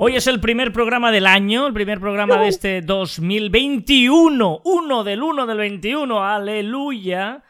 [0.00, 4.60] Hoy es el primer programa del año, el primer programa de este 2021.
[4.62, 7.42] Uno del 1 del 21, aleluya.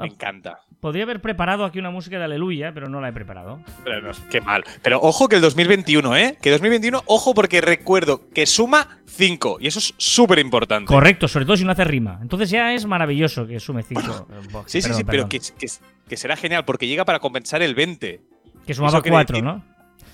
[0.00, 0.60] Me encanta.
[0.80, 3.60] Podría haber preparado aquí una música de aleluya, pero no la he preparado.
[3.84, 4.64] Pero no, qué mal.
[4.80, 6.38] Pero ojo que el 2021, ¿eh?
[6.40, 10.86] Que 2021, ojo porque recuerdo que suma 5 y eso es súper importante.
[10.86, 12.18] Correcto, sobre todo si no hace rima.
[12.22, 14.28] Entonces ya es maravilloso que sume 5.
[14.64, 15.66] sí, sí, sí, pero que, que,
[16.08, 18.22] que, será genial porque llega para compensar el 20.
[18.66, 19.69] Que sumaba 4, ¿no?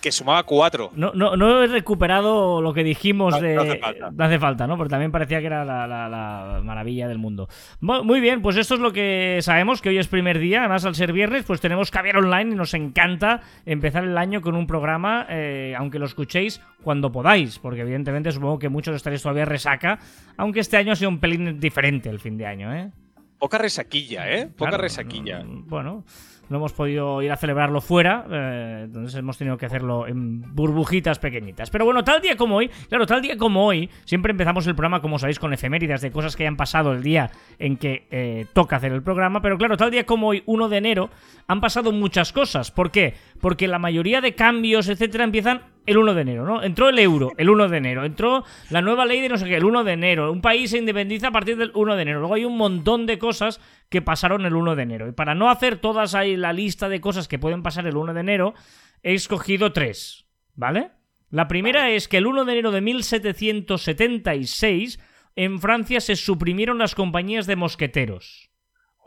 [0.06, 0.92] Que sumaba cuatro.
[0.94, 3.56] No, no, no he recuperado lo que dijimos de.
[3.56, 4.10] No hace falta.
[4.12, 4.76] No hace falta, ¿no?
[4.76, 7.48] Porque también parecía que era la, maravilla del mundo.
[7.80, 10.60] Muy bien, pues esto es lo que sabemos, que hoy es primer día.
[10.60, 14.54] Además, al ser viernes, pues tenemos Caviar Online y nos encanta empezar el año con
[14.54, 19.44] un programa, eh, aunque lo escuchéis cuando podáis, porque evidentemente supongo que muchos estaréis todavía
[19.44, 19.98] resaca,
[20.36, 22.92] aunque este año ha sido un pelín diferente el fin de año, ¿eh?
[23.40, 24.46] Poca resaquilla, ¿eh?
[24.56, 25.42] Poca resaquilla.
[25.44, 26.04] Bueno
[26.48, 31.18] no hemos podido ir a celebrarlo fuera, eh, entonces hemos tenido que hacerlo en burbujitas
[31.18, 31.70] pequeñitas.
[31.70, 35.00] Pero bueno, tal día como hoy, claro, tal día como hoy, siempre empezamos el programa,
[35.00, 38.76] como sabéis, con efemérides de cosas que hayan pasado el día en que eh, toca
[38.76, 41.10] hacer el programa, pero claro, tal día como hoy, 1 de enero,
[41.46, 42.70] han pasado muchas cosas.
[42.70, 43.14] ¿Por qué?
[43.40, 46.62] Porque la mayoría de cambios, etcétera, empiezan el 1 de enero, ¿no?
[46.62, 49.56] Entró el euro el 1 de enero, entró la nueva ley de no sé qué
[49.56, 52.20] el 1 de enero, un país se independiza a partir del 1 de enero.
[52.20, 55.08] Luego hay un montón de cosas que pasaron el 1 de enero.
[55.08, 58.14] Y para no hacer todas ahí la lista de cosas que pueden pasar el 1
[58.14, 58.54] de enero,
[59.02, 60.90] he escogido tres, ¿vale?
[61.30, 65.00] La primera es que el 1 de enero de 1776
[65.36, 68.50] en Francia se suprimieron las compañías de mosqueteros.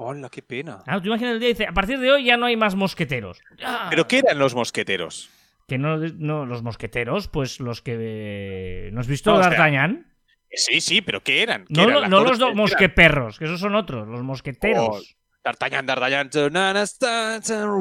[0.01, 0.81] ¡Hola, qué pena!
[0.87, 3.41] Ah, tú imaginas el día dice, a partir de hoy ya no hay más mosqueteros.
[3.89, 5.29] ¿Pero qué eran los mosqueteros?
[5.69, 8.89] Que no, no, los mosqueteros, pues los que.
[8.91, 10.11] ¿No has visto D'Artagnan?
[10.51, 11.65] Sí, sí, pero ¿qué eran?
[11.69, 14.87] no, no los dos mosqueperros, que esos son otros, los mosqueteros.
[14.89, 14.99] Oh,
[15.43, 16.29] D'Artagnan, D'Artagnan.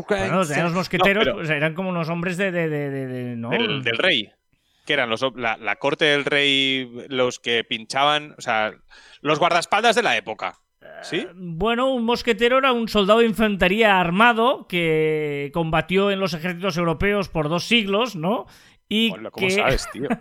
[0.09, 2.53] Bueno, los mosqueteros pues, eran como unos hombres de.
[2.53, 3.51] de, de, ¿no?
[3.51, 4.31] del, rey.
[4.85, 8.35] Que eran los, la, la, corte del rey, los que pinchaban.
[8.37, 8.73] O sea,
[9.23, 10.59] los guardaespaldas de la época.
[11.03, 11.27] ¿Sí?
[11.35, 17.29] Bueno, un mosquetero era un soldado de infantería armado que combatió en los ejércitos europeos
[17.29, 18.47] por dos siglos, ¿no?
[18.89, 20.09] Y ¿cómo sabes, tío?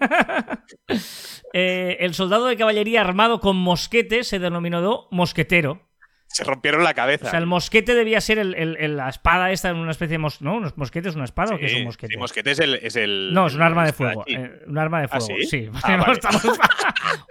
[1.54, 5.88] Eh, el soldado de caballería armado con mosquete se denominó mosquetero
[6.28, 7.28] se rompieron la cabeza.
[7.28, 10.18] O sea, el mosquete debía ser el, la espada esta en una especie de...
[10.20, 10.58] Mos ¿No?
[10.58, 12.14] ¿Un mosquete es una espada o qué es un mosquete?
[12.14, 13.34] Sí, mosquete es el, es el...
[13.34, 14.24] No, es un arma de fuego.
[14.28, 15.70] Eh, un arma de ¿Ah, fuego, sí.
[15.84, 16.14] Ah,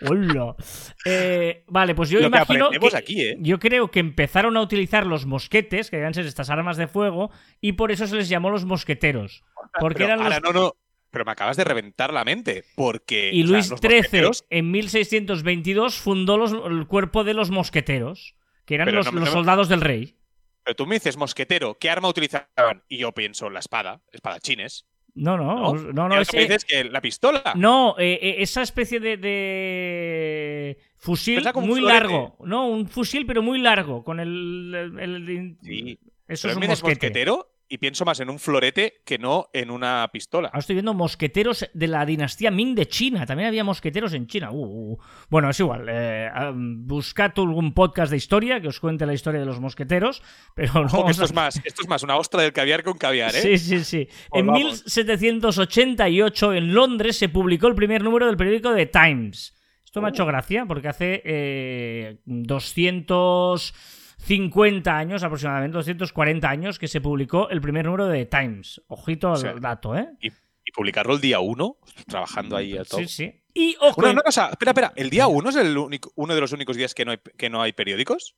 [1.04, 3.36] eh, vale, pues yo imagino que, aquí, ¿eh?
[3.40, 7.30] Yo creo que empezaron a utilizar los mosquetes, que deben ser estas armas de fuego,
[7.60, 9.44] y por eso se les llamó los mosqueteros.
[9.78, 10.42] Porque eran los...
[10.42, 10.76] no, no,
[11.10, 13.30] pero me acabas de reventar la mente, porque...
[13.32, 18.35] Y Luis XIII, en 1622, fundó los, el cuerpo de los mosqueteros
[18.66, 20.18] que eran los, soldados del rey.
[20.62, 22.82] Pero tú me dices mosquetero, ¿qué arma utilizaban?
[22.88, 24.86] Y yo pienso la espada, espadachines.
[25.14, 26.08] No, no, no, no.
[26.08, 27.54] me dices que la pistola.
[27.56, 32.36] No, eh, eh, esa especie de, fusil muy largo.
[32.44, 35.56] No, un fusil pero muy largo, con el...
[35.62, 35.98] sí.
[36.28, 40.48] Eso es un mosquetero y pienso más en un florete que no en una pistola.
[40.48, 43.26] Ahora estoy viendo mosqueteros de la dinastía Ming de China.
[43.26, 44.50] También había mosqueteros en China.
[44.50, 44.98] Uh, uh, uh.
[45.28, 45.86] Bueno, es igual.
[45.88, 50.22] Eh, buscad algún podcast de historia que os cuente la historia de los mosqueteros.
[50.54, 51.08] Pero no.
[51.08, 53.42] esto, es más, esto es más una ostra del caviar con caviar, ¿eh?
[53.42, 54.08] Sí, sí, sí.
[54.28, 59.54] Pues en 1788 en Londres se publicó el primer número del periódico The Times.
[59.84, 60.26] Esto me ha hecho oh.
[60.26, 63.74] gracia porque hace eh, 200
[64.18, 68.82] 50 años aproximadamente, 240 años, que se publicó el primer número de Times.
[68.88, 70.08] Ojito al dato, ¿eh?
[70.20, 70.30] Y,
[70.74, 73.00] publicarlo el día 1, trabajando ahí a todo.
[73.00, 73.42] Sí, sí.
[73.54, 74.02] Y ojo.
[74.02, 74.92] Una, cosa, espera, espera.
[74.94, 77.48] ¿El día 1 es el único, uno de los únicos días que no hay, que
[77.48, 78.36] no hay periódicos?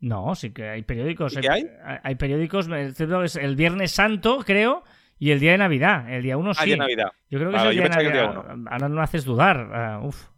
[0.00, 1.36] No, sí que hay periódicos.
[1.36, 1.66] ¿Qué hay?
[2.02, 2.14] hay?
[2.14, 4.84] periódicos, es el Viernes Santo, creo,
[5.18, 6.10] y el día de Navidad.
[6.10, 6.60] El día 1 sí.
[6.62, 7.12] Ah, de Navidad.
[7.28, 8.56] Yo creo que es el día de Navidad.
[8.70, 10.00] Ahora no haces dudar.
[10.02, 10.28] Uh, uf.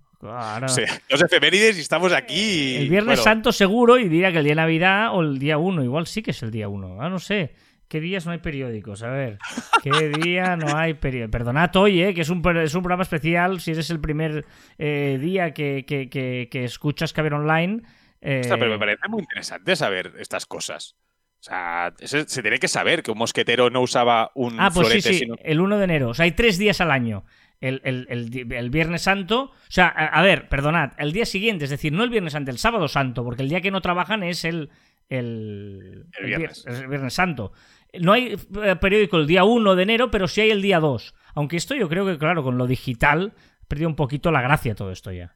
[0.66, 2.76] Sí, los efemérides y estamos aquí.
[2.76, 5.84] El Viernes Santo seguro y diría que el día de Navidad o el día 1.
[5.84, 7.00] Igual sí que es el día 1.
[7.00, 7.54] Ah, no sé.
[7.86, 9.02] ¿Qué días no hay periódicos?
[9.02, 9.38] A ver.
[9.82, 9.90] ¿Qué
[10.22, 11.30] día no hay periódicos?
[11.30, 12.14] Perdonad hoy, ¿eh?
[12.14, 13.60] que es un, es un programa especial.
[13.60, 14.44] Si eres el primer
[14.76, 17.82] eh, día que, que, que, escuchas Caber Online.
[18.20, 18.42] Eh...
[18.48, 20.96] pero me parece muy interesante saber estas cosas.
[21.40, 25.00] O sea, se, tiene que saber que un mosquetero no usaba un ah, pues sí,
[25.00, 25.28] sí.
[25.44, 26.08] el 1 de enero.
[26.08, 27.24] O sea, hay tres días al año
[27.60, 29.42] el, Viernes Santo.
[29.52, 32.58] O sea, a, ver, perdonad, el día siguiente, es decir, no el Viernes Santo, el
[32.58, 34.70] Sábado Santo, porque el día que no trabajan es el,
[35.08, 36.64] el, El viernes.
[36.66, 37.52] vier- el Viernes Santo.
[38.00, 41.14] No hay eh, periódico el día 1 de enero, pero sí hay el día 2.
[41.34, 43.32] Aunque esto yo creo que, claro, con lo digital
[43.62, 45.34] ha perdido un poquito la gracia todo esto ya.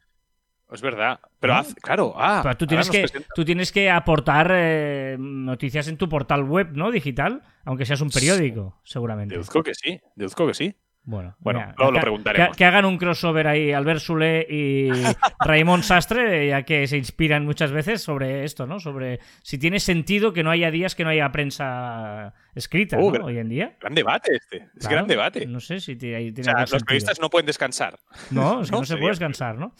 [0.71, 1.19] Es verdad.
[1.39, 3.05] Pero haz- claro, ah, Pero tú tienes, que,
[3.35, 6.89] tú tienes que aportar eh, noticias en tu portal web, ¿no?
[6.89, 9.35] Digital, aunque seas un periódico, seguramente.
[9.35, 10.75] Deduzco que sí, deduzco que sí.
[11.05, 12.49] Bueno, Bueno, mira, luego lo que- preguntaremos.
[12.51, 14.89] Que, que hagan un crossover ahí, Albert Sule y
[15.45, 18.79] Raymond Sastre, ya que se inspiran muchas veces sobre esto, ¿no?
[18.79, 23.11] Sobre si tiene sentido que no haya días que no haya prensa escrita, ¿no?
[23.11, 23.75] gra- Hoy en día.
[23.81, 24.57] Gran debate este.
[24.57, 25.45] Es Claro, gran debate.
[25.45, 26.85] No sé si tiene, ahí O tiene sea, algún los sentido.
[26.85, 27.99] periodistas no pueden descansar.
[28.31, 29.73] No, es que No, no, se puede descansar, ¿no?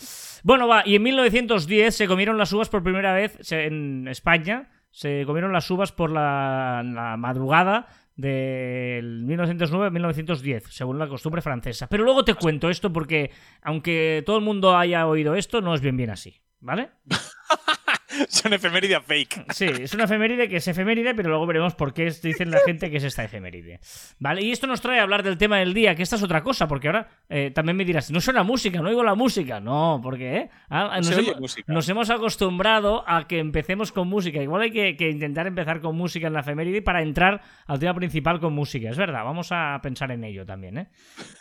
[0.43, 4.69] Bueno, va, y en 1910 se comieron las uvas por primera vez en España.
[4.91, 11.87] Se comieron las uvas por la, la madrugada del 1909-1910, según la costumbre francesa.
[11.87, 13.31] Pero luego te cuento esto porque,
[13.61, 16.91] aunque todo el mundo haya oído esto, no es bien bien así, ¿vale?
[18.29, 19.51] Son efemérides fake.
[19.53, 22.89] Sí, es una efeméride que es efeméride, pero luego veremos por qué dicen la gente
[22.91, 23.79] que es esta efeméride.
[24.19, 26.43] Vale, y esto nos trae a hablar del tema del día, que esta es otra
[26.43, 29.59] cosa, porque ahora eh, también me dirás, no suena música, no oigo la música.
[29.59, 30.49] No, porque eh?
[30.69, 34.41] Ah, No nos, hemos, nos hemos acostumbrado a que empecemos con música.
[34.41, 37.93] Igual hay que, que intentar empezar con música en la efeméride para entrar al tema
[37.93, 38.89] principal con música.
[38.89, 40.87] Es verdad, vamos a pensar en ello también, ¿eh?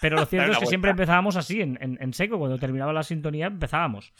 [0.00, 1.02] Pero lo cierto es que siempre vuelta.
[1.02, 4.12] empezábamos así, en, en- en seco, cuando terminaba la sintonía empezábamos.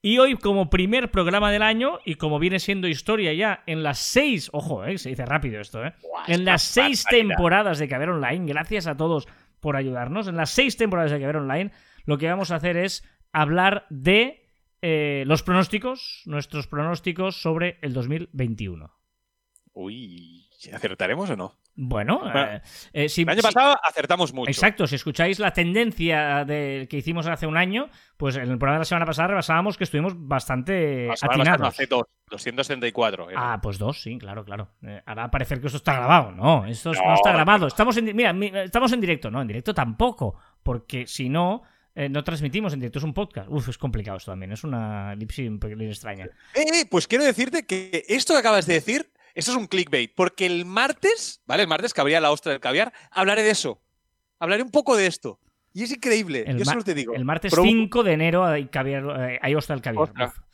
[0.00, 3.98] Y hoy, como primer programa del año, y como viene siendo historia ya en las
[3.98, 7.28] seis, ojo, eh, se dice rápido esto, eh, Buah, en las seis barbaridad.
[7.28, 9.26] temporadas de Caber Online, gracias a todos
[9.58, 11.72] por ayudarnos, en las seis temporadas de Caber Online,
[12.04, 13.02] lo que vamos a hacer es
[13.32, 14.46] hablar de
[14.82, 18.92] eh, los pronósticos, nuestros pronósticos sobre el 2021.
[19.72, 21.58] Uy, ¿acertaremos o no?
[21.80, 22.60] Bueno, Bueno, eh,
[22.92, 24.50] eh, si, El año si- pasado acertamos mucho.
[24.50, 28.74] Exacto, si escucháis la tendencia de, que hicimos hace un año, pues en el programa
[28.74, 31.68] de la semana pasada rebasábamos que estuvimos bastante no, atinados.
[31.68, 33.30] hace dos, 274.
[33.30, 33.52] era.
[33.52, 34.70] Ah, pues dos, sí, claro, claro.
[34.82, 36.32] Eh, hará parecer que esto está grabado.
[36.32, 37.68] No, esto es- no, No, está grabado.
[37.68, 39.30] Estamos en, mira, mi- estamos en directo.
[39.30, 40.34] No, en directo tampoco.
[40.64, 41.62] Porque si no,
[41.94, 42.98] eh, no transmitimos en directo.
[42.98, 43.48] Es un podcast.
[43.50, 44.50] Uf, es complicado esto también.
[44.52, 46.24] Es una elipsis un extraña.
[46.54, 50.12] Eh, eh, pues quiero decirte que esto que acabas de decir, esto es un clickbait,
[50.14, 51.62] porque el martes, ¿vale?
[51.62, 53.80] El martes que habría la ostra del caviar, hablaré de eso.
[54.38, 55.38] Hablaré un poco de esto.
[55.72, 57.14] Y es increíble, El, yo solo te digo.
[57.14, 60.10] el martes Pero un- 5 de enero hay, caviar, eh, hay hostia del caviar.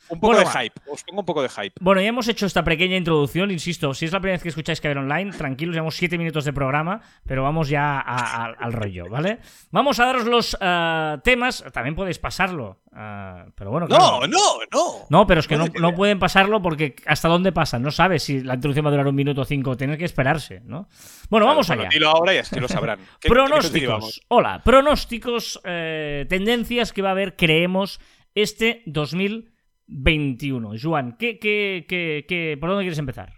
[0.09, 1.73] Un poco Bueno, de hype, os pongo un poco de hype.
[1.81, 4.79] Bueno, ya hemos hecho esta pequeña introducción, insisto, si es la primera vez que escucháis
[4.81, 9.09] Caber Online, tranquilos, llevamos siete minutos de programa, pero vamos ya a- a- al rollo,
[9.09, 9.39] ¿vale?
[9.71, 14.21] Vamos a daros los ah, temas, también podéis pasarlo, ah, pero bueno, claro.
[14.21, 14.39] No, no,
[14.71, 14.93] no.
[15.09, 18.41] No, pero es que no, no pueden pasarlo porque hasta dónde pasan, no sabes si
[18.41, 20.87] la introducción va a durar un minuto o cinco, tener que esperarse, ¿no?
[21.29, 21.89] Bueno, vamos Bueno, allá.
[21.91, 22.99] Dilo ahora y así lo sabrán.
[23.19, 24.21] ¿Qué- qué minutos Pronósticos.
[24.27, 27.99] Hola, pronósticos, eh, tendencias que va a haber, creemos,
[28.35, 28.83] este
[29.87, 30.73] 2021.
[30.81, 33.33] Juan, ¿qué, qué, qué, qué- por dónde quieres empezar?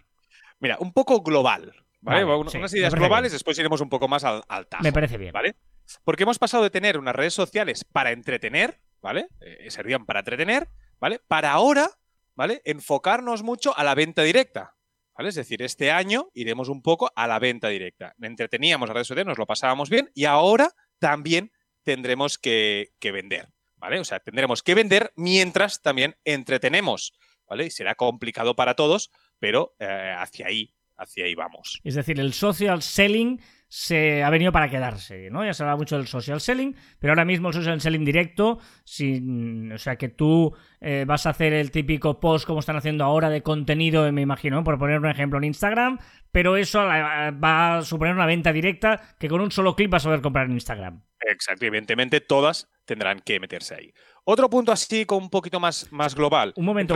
[0.59, 1.73] Mira, un poco global.
[2.01, 2.23] ¿vale?
[2.23, 3.35] Vale, Unas sí, ideas globales, bien.
[3.35, 4.83] después iremos un poco más al, al tajo.
[4.83, 5.31] Me parece bien.
[5.33, 5.55] ¿Vale?
[6.03, 9.27] Porque hemos pasado de tener unas redes sociales para entretener, ¿vale?
[9.41, 10.67] Eh, servían para entretener,
[10.99, 11.19] ¿vale?
[11.27, 11.89] Para ahora,
[12.35, 12.61] ¿vale?
[12.65, 14.75] Enfocarnos mucho a la venta directa.
[15.17, 15.29] ¿Vale?
[15.29, 18.13] Es decir, este año iremos un poco a la venta directa.
[18.21, 21.51] Entreteníamos las redes sociales, nos lo pasábamos bien y ahora también
[21.83, 23.47] tendremos que, que vender.
[23.77, 23.99] ¿Vale?
[23.99, 27.13] O sea, tendremos que vender mientras también entretenemos.
[27.49, 27.67] ¿Vale?
[27.67, 29.09] Y será complicado para todos,
[29.39, 31.79] pero eh, hacia ahí, hacia ahí vamos.
[31.83, 35.45] Es decir, el social selling se ha venido para quedarse, ¿no?
[35.45, 39.71] Ya se habla mucho del social selling, pero ahora mismo el social selling directo, sin,
[39.73, 43.29] o sea, que tú eh, vas a hacer el típico post como están haciendo ahora
[43.29, 45.99] de contenido, me imagino, por poner un ejemplo en Instagram,
[46.31, 50.09] pero eso va a suponer una venta directa que con un solo clip vas a
[50.09, 51.03] poder comprar en Instagram.
[51.21, 53.93] Exacto, evidentemente todas tendrán que meterse ahí.
[54.23, 56.53] Otro punto así con un poquito más, más global.
[56.55, 56.95] Un momento,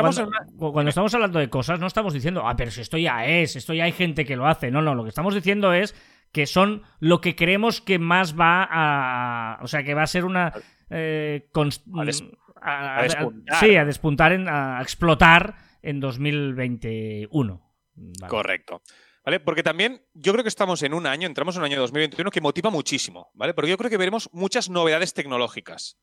[0.57, 3.73] cuando, estamos hablando de cosas, no estamos diciendo, ah, pero si esto ya es, esto
[3.73, 4.71] ya hay gente que lo hace.
[4.71, 5.93] No, no, lo que estamos diciendo es
[6.31, 9.59] que son lo que creemos que más va a.
[9.61, 10.51] O sea, que va a ser una.
[10.89, 12.23] eh, cons- A des-
[12.61, 13.59] a- a a- despuntar.
[13.59, 17.61] Sí, a despuntar, en- a explotar en 2021.
[17.95, 18.29] Vale.
[18.29, 18.81] Correcto.
[19.23, 19.39] ¿Vale?
[19.39, 22.41] Porque también yo creo que estamos en un año, entramos en un año 2021 que
[22.41, 23.53] motiva muchísimo, ¿vale?
[23.53, 25.97] Porque yo creo que veremos muchas novedades tecnológicas.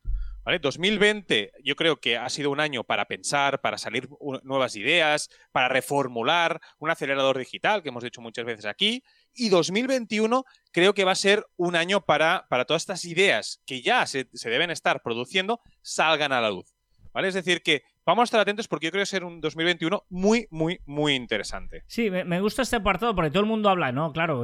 [0.45, 0.59] ¿Vale?
[0.59, 4.07] 2020 yo creo que ha sido un año para pensar, para salir
[4.43, 9.03] nuevas ideas, para reformular, un acelerador digital que hemos dicho muchas veces aquí.
[9.33, 13.81] Y 2021 creo que va a ser un año para, para todas estas ideas que
[13.81, 16.73] ya se, se deben estar produciendo salgan a la luz.
[17.11, 17.27] ¿Vale?
[17.27, 20.47] Es decir, que vamos a estar atentos porque yo creo que ser un 2021 muy,
[20.49, 21.83] muy, muy interesante.
[21.85, 24.11] Sí, me, gusta este apartado porque todo el mundo habla, ¿no?
[24.11, 24.43] Claro,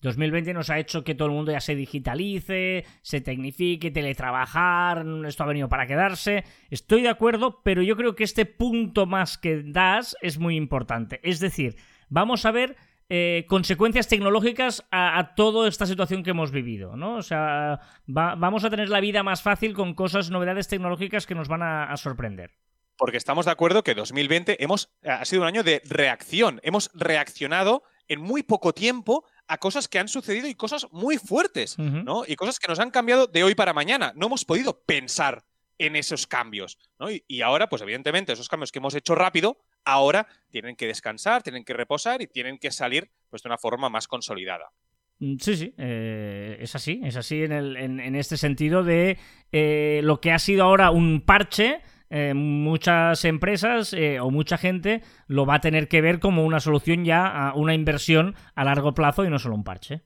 [0.00, 5.06] 2020 eh, nos ha hecho que todo el mundo ya se digitalice, se tecnifique, teletrabajar,
[5.26, 6.44] esto ha venido para quedarse.
[6.68, 11.20] Estoy de acuerdo, pero yo creo que este punto más que das es muy importante.
[11.22, 11.76] Es decir,
[12.10, 12.76] vamos a ver
[13.12, 17.16] eh, consecuencias tecnológicas a, toda esta situación que hemos vivido, ¿no?
[17.16, 21.48] O sea, vamos a tener la vida más fácil con cosas, novedades tecnológicas que nos
[21.48, 22.52] van a, sorprender.
[23.00, 26.60] Porque estamos de acuerdo que 2020 hemos, ha sido un año de reacción.
[26.62, 31.78] Hemos reaccionado en muy poco tiempo a cosas que han sucedido y cosas muy fuertes,
[31.78, 32.24] ¿no?
[32.26, 34.12] Y cosas que nos han cambiado de hoy para mañana.
[34.16, 35.46] No hemos podido pensar
[35.78, 36.76] en esos cambios.
[36.98, 37.06] ¿no?
[37.10, 41.64] Y, ahora, pues evidentemente, esos cambios que hemos hecho rápido, ahora tienen que descansar, tienen
[41.64, 44.72] que reposar y tienen que salir pues, de una forma más consolidada.
[45.20, 49.18] Mm, sí, sí, eh, es así, es así en, el, en, este sentido de
[49.52, 55.46] eh, lo que ha sido ahora un parche, eh, muchas empresas o mucha gente lo
[55.46, 59.24] va a tener que ver como una solución ya a una inversión a largo plazo
[59.24, 60.02] y no solo un parche.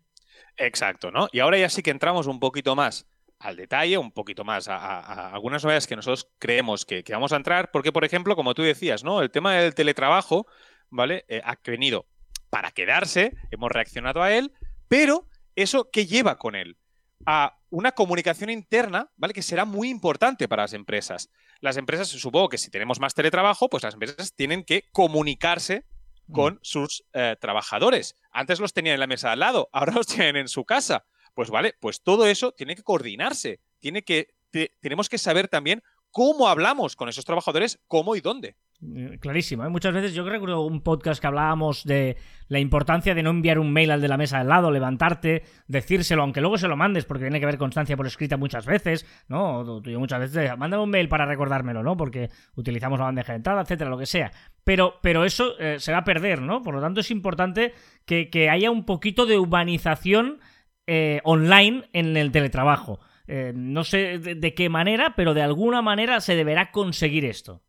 [0.56, 1.28] Exacto, ¿no?
[1.32, 3.08] Y ahora ya sí que entramos un poquito más
[3.44, 7.70] al detalle, un poquito más a, algunas novedades que nosotros creemos que, vamos a entrar,
[7.70, 9.20] porque, por ejemplo, como tú decías, ¿no?
[9.20, 10.46] El tema del teletrabajo,
[10.90, 11.24] ¿vale?
[11.28, 12.06] Eh, ha venido
[12.50, 14.52] para quedarse, hemos reaccionado a él,
[14.88, 16.78] pero eso, ¿qué lleva con él?
[17.26, 19.34] A una comunicación interna, ¿vale?
[19.34, 21.30] Que será muy importante para las empresas.
[21.64, 25.86] Las empresas, supongo que si tenemos más teletrabajo, pues las empresas tienen que comunicarse
[26.30, 26.58] con mm.
[26.60, 28.16] sus eh, trabajadores.
[28.32, 31.06] Antes los tenían en la mesa al lado, ahora los tienen en su casa.
[31.32, 34.34] Pues vale, pues todo eso tiene que coordinarse, tiene que,
[34.82, 38.56] tenemos que saber también cómo hablamos con esos trabajadores, cómo y dónde.
[38.82, 39.64] Eh, clarísimo.
[39.64, 39.68] ¿eh?
[39.68, 42.16] Muchas veces yo recuerdo un podcast que hablábamos de
[42.48, 46.22] la importancia de no enviar un mail al de la mesa al lado, levantarte, decírselo,
[46.22, 49.82] aunque luego se lo mandes, porque tiene que haber constancia por escrita muchas veces, ¿no?
[49.82, 51.96] Yo muchas veces, mándame un mail para recordármelo, ¿no?
[51.96, 54.30] Porque utilizamos la bandeja de entrada, etcétera, lo que sea.
[54.64, 56.62] Pero, pero eso eh, se va a perder, ¿no?
[56.62, 57.72] Por lo tanto, es importante
[58.04, 60.40] que, que haya un poquito de humanización
[60.86, 63.00] eh, online en el teletrabajo.
[63.26, 67.62] Eh, no sé de, qué manera, pero de alguna manera se deberá conseguir esto.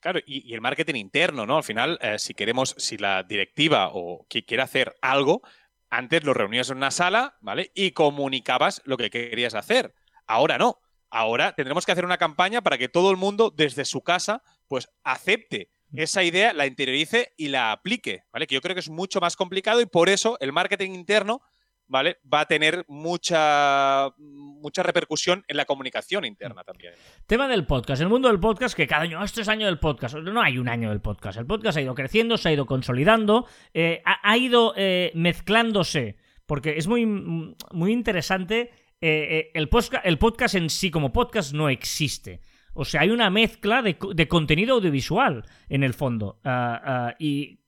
[0.00, 1.56] Claro, y, el marketing interno, ¿no?
[1.56, 5.42] Al final, eh, si queremos, si la directiva o quien quiere hacer algo,
[5.90, 7.70] antes lo reunías en una sala, ¿vale?
[7.74, 9.94] Y comunicabas lo que querías hacer.
[10.26, 10.80] Ahora no.
[11.08, 14.88] Ahora tendremos que hacer una campaña para que todo el mundo desde su casa, pues
[15.04, 18.46] acepte esa idea, la interiorice y la aplique, ¿vale?
[18.46, 21.42] Que yo creo que es mucho más complicado y por eso el marketing interno
[21.88, 22.18] ¿vale?
[22.32, 26.94] Va a tener mucha, mucha repercusión en la comunicación interna también.
[27.26, 30.16] Tema del podcast, el mundo del podcast, que cada año, esto es año del podcast,
[30.16, 33.46] no hay un año del podcast, el podcast ha ido creciendo, se ha ido consolidando,
[33.74, 36.16] eh, ha, ido eh, mezclándose,
[36.46, 41.68] porque es muy, muy interesante, eh, el, podcast, el podcast en sí como podcast no
[41.68, 42.40] existe.
[42.78, 46.40] O sea, hay una mezcla de, contenido audiovisual en el fondo.
[46.44, 47.60] Ah, ah, y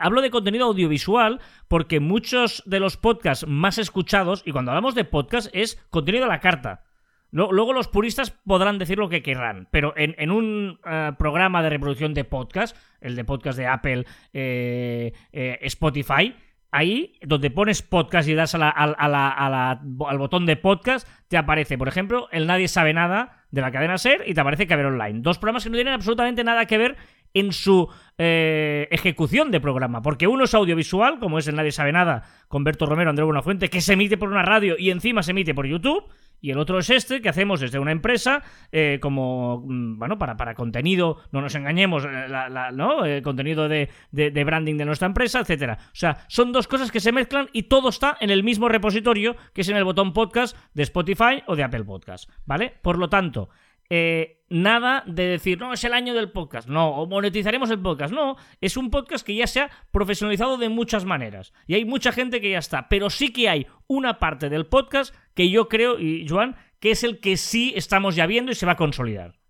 [0.00, 5.04] hablo de contenido audiovisual porque muchos de los podcasts más escuchados, y cuando hablamos de
[5.04, 6.84] podcast, es contenido a la carta.
[7.32, 12.12] Luego los puristas podrán decir lo que querrán, pero en, un eh, programa de reproducción
[12.12, 16.34] de podcast, el de podcast de Apple, eh, eh, Spotify,
[16.70, 22.46] ahí donde pones podcast y das al botón de podcast, te aparece, por ejemplo, el
[22.46, 25.20] Nadie sabe nada de la cadena Ser y te aparece Caber Online.
[25.22, 26.96] Dos programas que no tienen absolutamente nada que ver
[27.34, 30.02] en su eh, ejecución de programa.
[30.02, 33.68] Porque uno es audiovisual, como es el Nadie Sabe Nada, con Berto Romero, Andrés Buenafuente,
[33.68, 36.04] que se emite por una radio y encima se emite por YouTube.
[36.40, 40.36] Y el otro es este, que hacemos desde una empresa, eh, como, mm, bueno, para,
[40.36, 42.26] para contenido, no nos engañemos, eh,
[42.72, 43.02] ¿no?
[43.22, 45.78] contenido de, de, branding de nuestra empresa, etcétera.
[45.86, 49.36] O sea, son dos cosas que se mezclan y todo está en el mismo repositorio,
[49.54, 52.74] que es en el botón podcast de Spotify o de Apple Podcast, ¿vale?
[52.82, 53.48] Por lo tanto,
[53.90, 58.12] eh, nada de decir, no, es el año del podcast, no, o monetizaremos el podcast,
[58.12, 62.12] no, es un podcast que ya se ha profesionalizado de muchas maneras y hay mucha
[62.12, 65.98] gente que ya está, pero sí que hay una parte del podcast que yo creo,
[65.98, 69.42] y Joan, que es el que sí estamos ya viendo y se va a consolidar.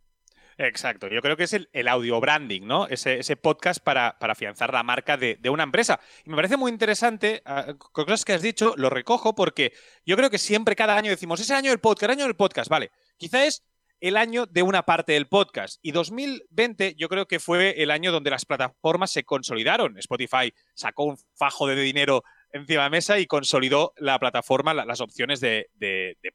[0.58, 2.86] Exacto, yo creo que es el, audio branding, ¿no?
[2.86, 5.98] Ese, podcast para, afianzar la marca de, una empresa.
[6.24, 9.72] Y me parece muy interesante, uh, cosas que has dicho, lo recojo porque
[10.04, 12.36] yo creo que siempre cada año decimos, es el año del podcast, el año del
[12.36, 12.90] podcast, vale.
[13.16, 13.64] Quizá es
[14.02, 15.78] el año de una parte del podcast.
[15.80, 19.96] Y 2020 yo creo que fue el año donde las plataformas se consolidaron.
[19.96, 25.38] Spotify sacó un fajo de dinero encima de mesa y consolidó la plataforma, las opciones
[25.38, 25.68] de,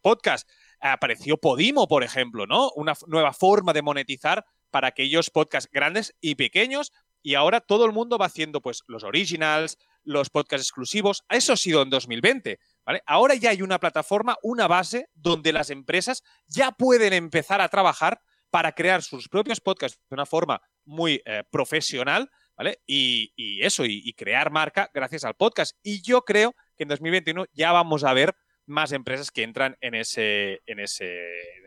[0.01, 0.49] podcast.
[0.79, 2.71] Apareció Podimo, por ejemplo, ¿no?
[2.71, 6.93] Una nueva forma de monetizar para aquellos podcasts grandes y pequeños.
[7.21, 11.25] Y ahora todo el mundo va haciendo pues los originals, los podcasts exclusivos.
[11.27, 12.59] Eso ha sido en 2020.
[13.05, 18.21] Ahora ya hay una plataforma, una base donde las empresas ya pueden empezar a trabajar
[18.49, 22.79] para crear sus propios podcasts de una forma muy eh, profesional, ¿vale?
[22.87, 25.77] Y, eso, y, crear marca gracias al podcast.
[25.83, 29.95] Y yo creo que en 2021 ya vamos a ver más empresas que entran en
[29.95, 31.07] ese, en ese,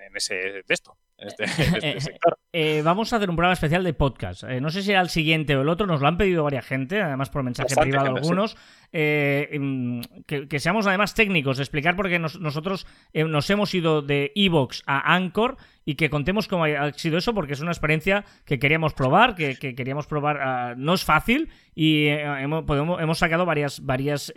[0.06, 0.96] en ese de.
[1.20, 2.38] Este, este sector.
[2.52, 4.44] Eh, vamos a hacer un programa especial de podcast.
[4.44, 6.64] Eh, no sé si era el siguiente o el otro, nos lo han pedido varias
[6.64, 8.56] gente, además por mensaje privado algunos.
[8.92, 14.82] Eh, em, que, seamos además técnicos, explicar por qué nosotros nos hemos ido de Evox
[14.86, 18.94] a Anchor y que contemos cómo ha sido eso, porque es una experiencia que queríamos
[18.94, 20.38] probar, que, queríamos probar.
[20.40, 24.32] Ah, no es fácil y hemos, hemos, sacado varias, varias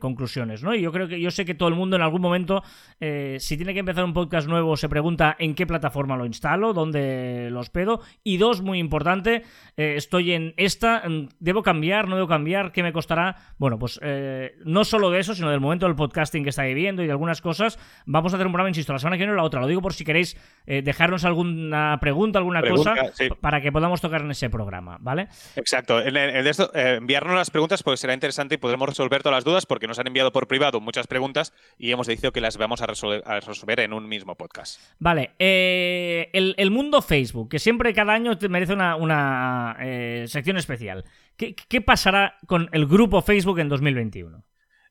[0.00, 0.74] conclusiones, ¿no?
[0.74, 2.62] Y yo creo que yo sé que todo el mundo en algún momento,
[2.98, 7.48] si tiene que empezar un podcast nuevo, se pregunta en qué plataforma lo instalo, dónde
[7.50, 8.00] los pedo.
[8.22, 9.42] Y dos, muy importante,
[9.76, 12.08] eh, estoy en esta, mm, ¿debo cambiar?
[12.08, 12.72] ¿No debo cambiar?
[12.72, 13.36] ¿Qué me costará?
[13.58, 17.02] Bueno, pues eh, no solo de eso, sino del momento del podcasting que está viviendo
[17.02, 17.78] y de algunas cosas.
[18.06, 19.60] Vamos a hacer un programa, insisto, la semana que viene o la otra.
[19.60, 20.36] Lo digo por si queréis
[20.66, 22.94] eh, dejarnos alguna pregunta, alguna cosa,
[23.40, 25.28] para que podamos tocar en ese programa, ¿vale?
[25.56, 26.00] Exacto.
[26.00, 29.66] En, de esto, enviarnos las preguntas porque será interesante y podremos resolver todas las dudas
[29.66, 32.86] porque nos han enviado por privado muchas preguntas y hemos decidido que las vamos a
[32.86, 34.80] resolver, a resolver en un mismo podcast.
[34.98, 35.32] Vale.
[35.38, 41.04] el mundo Facebook que siempre cada año te merece una, eh, sección especial.
[41.36, 44.42] ¿Qué, pasará con el grupo Facebook en 2021?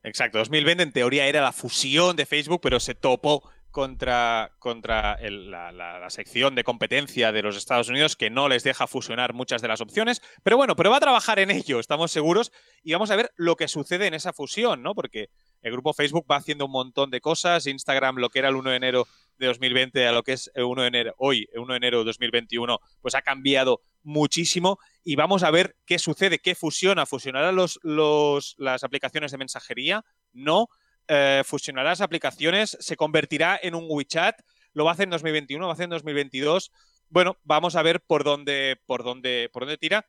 [0.04, 6.10] Exacto, 2020 en teoría era la fusión de Facebook, pero se topó contra, contra la,
[6.10, 9.82] sección de competencia de los Estados Unidos que no les deja fusionar muchas de las
[9.82, 10.22] opciones.
[10.44, 12.54] Pero bueno, pero va a trabajar en ello, estamos seguros,
[12.84, 14.96] y vamos a ver lo que sucede en esa fusión, ¿no?
[14.96, 15.28] Porque
[15.62, 18.70] el grupo Facebook va haciendo un montón de cosas, Instagram, lo que era el 1
[18.70, 21.74] de enero de 2020 a lo que es el 1 de enero, hoy, el 1
[21.74, 26.56] de enero de 2021, pues ha cambiado muchísimo y vamos a ver qué sucede, qué
[26.56, 27.06] fusiona.
[27.06, 30.06] ¿Fusionará los, los, las aplicaciones de mensajería?
[30.32, 30.70] No.
[31.08, 32.78] Eh, ¿Fusionará las aplicaciones?
[32.80, 34.42] ¿Se convertirá en un WeChat?
[34.74, 35.62] ¿Lo va a hacer en 2021?
[35.62, 36.72] ¿Lo va a hacer en 2022?
[37.10, 40.06] Bueno, vamos a ver por dónde, por dónde, por dónde tira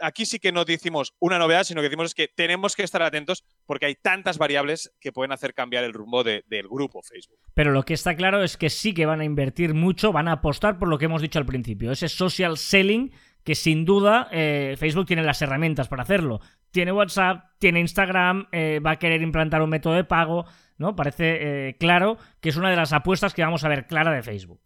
[0.00, 3.44] aquí sí que no decimos una novedad, sino que decimos que tenemos que estar atentos
[3.66, 7.38] porque hay tantas variables que pueden hacer cambiar el rumbo del grupo Facebook.
[7.54, 10.32] Pero lo que está claro es que sí que van a invertir mucho, van a
[10.32, 13.12] apostar por lo que hemos dicho al principio, ese social selling
[13.44, 16.40] que sin duda eh, Facebook tiene las herramientas para hacerlo.
[16.70, 20.46] Tiene WhatsApp, tiene Instagram, eh, va a querer implantar un método de pago,
[20.76, 20.96] ¿no?
[20.96, 24.22] Parece eh, claro que es una de las apuestas que vamos a ver clara de
[24.22, 24.60] Facebook.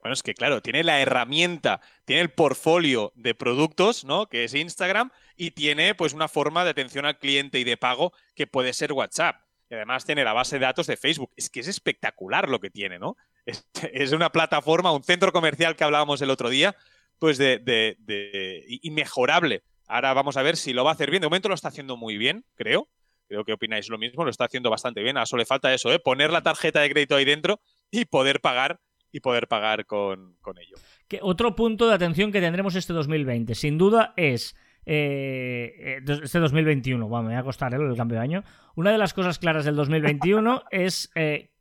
[0.00, 4.26] Bueno, es que claro, tiene la herramienta, tiene el portfolio de productos, ¿no?
[4.26, 8.12] Que es Instagram, y tiene pues una forma de atención al cliente y de pago
[8.34, 9.40] que puede ser WhatsApp.
[9.70, 11.32] Y además tiene la base de datos de Facebook.
[11.36, 13.16] Es que es espectacular lo que tiene, ¿no?
[13.92, 16.76] Es, una plataforma, un centro comercial que hablábamos el otro día,
[17.18, 19.62] pues de, de, inmejorable.
[19.86, 21.20] Ahora vamos a ver si lo va a hacer bien.
[21.20, 22.88] De momento lo está haciendo muy bien, creo.
[23.26, 25.16] Creo que opináis lo mismo, lo está haciendo bastante bien.
[25.16, 25.98] A eso le falta eso, ¿eh?
[25.98, 28.80] poner la tarjeta de crédito ahí dentro y poder pagar
[29.14, 30.76] y poder pagar con, ello.
[31.06, 36.40] Que otro punto de atención que tendremos este 2020, sin duda, es eh, eh, este
[36.40, 37.06] 2021.
[37.06, 37.76] Bueno, me va a costar ¿eh?
[37.76, 38.44] el cambio de año.
[38.74, 41.10] Una de las cosas claras del 2021 es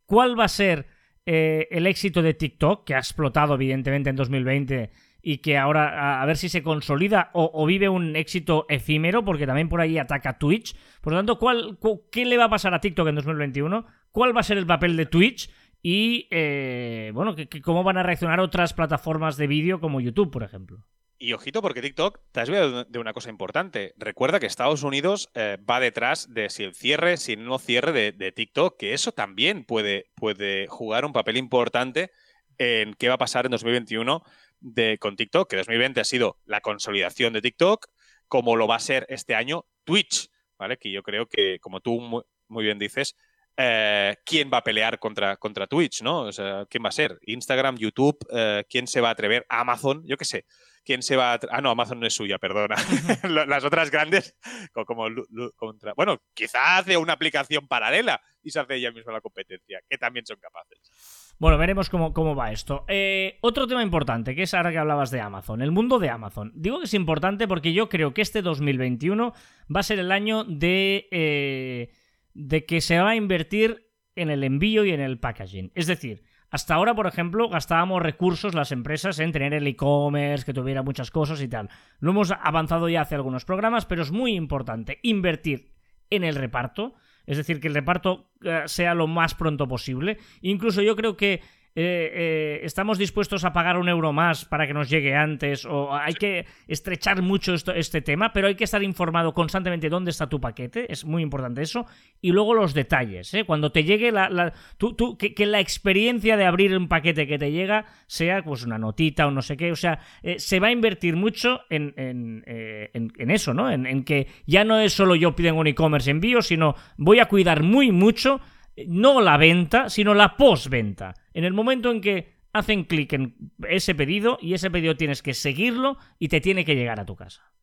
[0.07, 0.87] cuál va a ser
[1.25, 4.89] el éxito de TikTok, que ha explotado evidentemente en 2020
[5.23, 9.69] y que ahora a, ver si se consolida o, vive un éxito efímero, porque también
[9.69, 10.75] por ahí ataca Twitch.
[11.01, 11.79] Por lo tanto, ¿cuál,
[12.11, 13.85] ¿qué le va a pasar a TikTok en 2021?
[14.11, 15.49] ¿Cuál va a ser el papel de Twitch?
[15.83, 20.85] y eh, bueno, cómo van a reaccionar otras plataformas de vídeo como YouTube, por ejemplo.
[21.19, 23.93] Y ojito, porque TikTok te has olvidado de una cosa importante.
[23.97, 28.31] Recuerda que Estados Unidos eh, va detrás de si el cierre, si no cierre de,
[28.31, 32.11] TikTok, que eso también puede, puede jugar un papel importante
[32.57, 34.23] en qué va a pasar en 2021
[34.63, 37.87] de, con TikTok, que 2020 ha sido la consolidación de TikTok,
[38.27, 40.77] como lo va a ser este año Twitch, ¿vale?
[40.77, 43.15] Que yo creo que, como tú muy bien dices,
[43.57, 46.21] eh, quién va a pelear contra, contra Twitch, ¿no?
[46.21, 47.19] O sea, ¿quién va a ser?
[47.21, 49.45] Instagram, YouTube, eh, ¿quién se va a atrever?
[49.49, 50.45] Amazon, yo qué sé.
[50.83, 52.75] ¿Quién se va a Ah, no, Amazon no es suya, perdona.
[53.47, 54.37] Las otras grandes,
[54.73, 55.07] como,
[55.55, 55.93] contra.
[55.95, 60.25] Bueno, quizá hace una aplicación paralela y se hace ella misma la competencia, que también
[60.25, 61.33] son capaces.
[61.39, 62.85] Bueno, veremos cómo, cómo va esto.
[62.87, 66.51] Eh, otro tema importante, que es ahora que hablabas de Amazon, el mundo de Amazon.
[66.55, 69.33] Digo que es importante porque yo creo que este 2021
[69.73, 71.89] va a ser el año de
[72.33, 75.71] de que se va a invertir en el envío y en el packaging.
[75.75, 80.53] Es decir, hasta ahora, por ejemplo, gastábamos recursos las empresas en tener el e-commerce, que
[80.53, 81.67] tuviera muchas cosas y tal.
[81.99, 85.71] Lo hemos avanzado ya hace algunos programas, pero es muy importante invertir
[86.11, 86.93] en el reparto.
[87.25, 90.19] Es decir, que el reparto eh, sea lo más pronto posible.
[90.41, 91.41] Incluso yo creo que
[91.75, 95.93] eh, eh, estamos dispuestos a pagar un euro más para que nos llegue antes, o
[95.93, 100.29] hay que estrechar mucho esto, este tema, pero hay que estar informado constantemente dónde está
[100.29, 101.87] tu paquete, es muy importante eso,
[102.21, 103.43] y luego los detalles, ¿eh?
[103.43, 104.53] cuando te llegue la...
[104.77, 109.25] tú, que, la experiencia de abrir un paquete que te llega sea pues una notita
[109.25, 113.31] o no sé qué, o sea, eh, se va a invertir mucho en, en, en,
[113.31, 113.71] eso, ¿no?
[113.71, 117.63] En, que ya no es solo yo pido un e-commerce envío, sino voy a cuidar
[117.63, 118.41] muy mucho
[118.87, 121.13] no la venta, sino la postventa.
[121.33, 123.35] En el momento en que hacen clic en
[123.67, 127.15] ese pedido y ese pedido tienes que seguirlo y te tiene que llegar a tu
[127.15, 127.53] casa.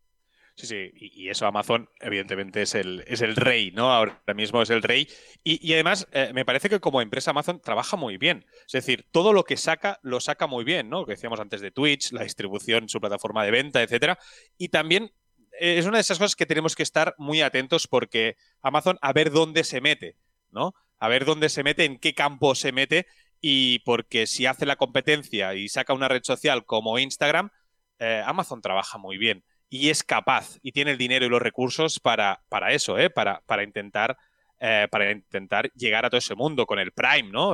[0.56, 3.92] Sí, sí, y, eso Amazon evidentemente es el, es el rey, ¿no?
[3.92, 5.08] Ahora mismo es el rey.
[5.42, 8.44] Y, además eh, me parece que como empresa Amazon trabaja muy bien.
[8.66, 11.00] Es decir, todo lo que saca lo saca muy bien, ¿no?
[11.00, 14.18] Lo que decíamos antes de Twitch, la distribución, su plataforma de venta, etcétera.
[14.58, 15.12] Y también
[15.58, 19.12] eh, es una de esas cosas que tenemos que estar muy atentos porque Amazon a
[19.12, 20.16] ver dónde se mete,
[20.50, 20.74] ¿no?
[21.00, 23.06] A ver dónde se mete, en qué campo se mete,
[23.40, 27.50] y porque si hace la competencia y saca una red social como Instagram,
[27.98, 32.00] eh, Amazon trabaja muy bien y es capaz y tiene el dinero y los recursos
[32.00, 33.08] para, para eso, ¿eh?
[33.08, 34.18] para, para, intentar,
[34.58, 37.52] eh, para intentar llegar a todo ese mundo con el Prime, ¿no?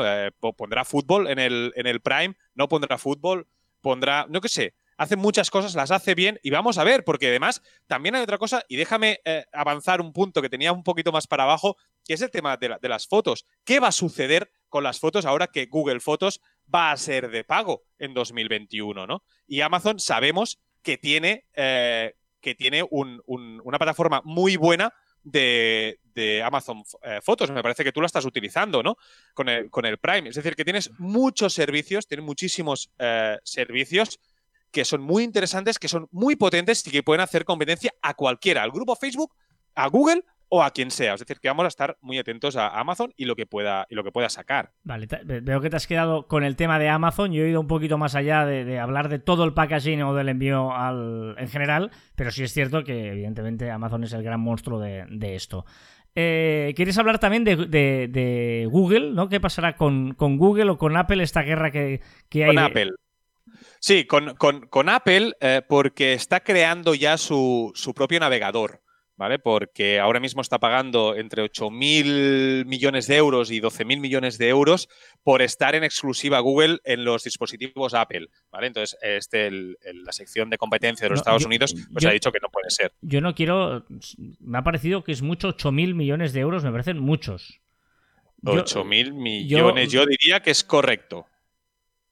[0.57, 3.47] pondrá fútbol en el, en el Prime, no pondrá fútbol,
[3.81, 7.29] pondrá, no qué sé, hace muchas cosas, las hace bien y vamos a ver, porque
[7.29, 11.13] además también hay otra cosa, y déjame eh, avanzar un punto que tenía un poquito
[11.13, 13.47] más para abajo, que es el tema de, las fotos.
[13.65, 16.41] ¿Qué va a suceder con las fotos ahora que Google Fotos
[16.73, 19.07] va a ser de pago en 2021?
[19.07, 19.23] ¿no?
[19.47, 25.99] Y Amazon sabemos que tiene, eh, que tiene una plataforma muy buena de,
[26.45, 27.51] Amazon eh, Fotos.
[27.51, 28.97] Me parece que tú la estás utilizando, ¿no?
[29.35, 30.29] Con el, con el Prime.
[30.29, 32.91] Es decir, que tienes muchos servicios, tienes muchísimos
[33.43, 34.21] servicios
[34.77, 38.63] que son muy interesantes, que son muy potentes y que pueden hacer competencia a cualquiera,
[38.63, 39.35] al grupo Facebook,
[39.75, 41.15] a Google o a quien sea.
[41.15, 43.95] Es decir, que vamos a estar muy atentos a Amazon y lo que pueda, y
[43.95, 44.73] lo que pueda sacar.
[44.83, 47.33] Vale, veo que te has quedado con el tema de Amazon.
[47.33, 50.29] Yo he ido un poquito más allá de, hablar de todo el packaging o del
[50.29, 54.79] envío al, en general, pero sí es cierto que evidentemente Amazon es el gran monstruo
[54.79, 55.65] de, esto.
[56.15, 59.13] Eh, ¿Quieres hablar también de, Google?
[59.13, 59.31] ¿no?
[59.31, 62.55] ¿Qué pasará con, Google o con Apple esta guerra que, que hay?
[62.55, 62.93] Con Apple.
[63.81, 68.83] Sí, con, Apple, eh, porque está creando ya su, propio navegador.
[69.19, 69.39] ¿Vale?
[69.39, 74.91] Porque ahora mismo está pagando entre 8.000 millones de euros y 12.000 millones de euros
[75.23, 78.67] por estar en exclusiva Google en los dispositivos Apple, ¿vale?
[78.67, 82.51] Entonces, este, la sección de competencia de los Estados Unidos pues ha dicho que no
[82.51, 82.93] puede ser.
[83.01, 83.87] Yo no quiero...
[84.39, 87.63] Me ha parecido que es mucho 8.000 millones de euros, me parecen muchos.
[88.43, 91.27] 8.000 millones, yo diría que es correcto.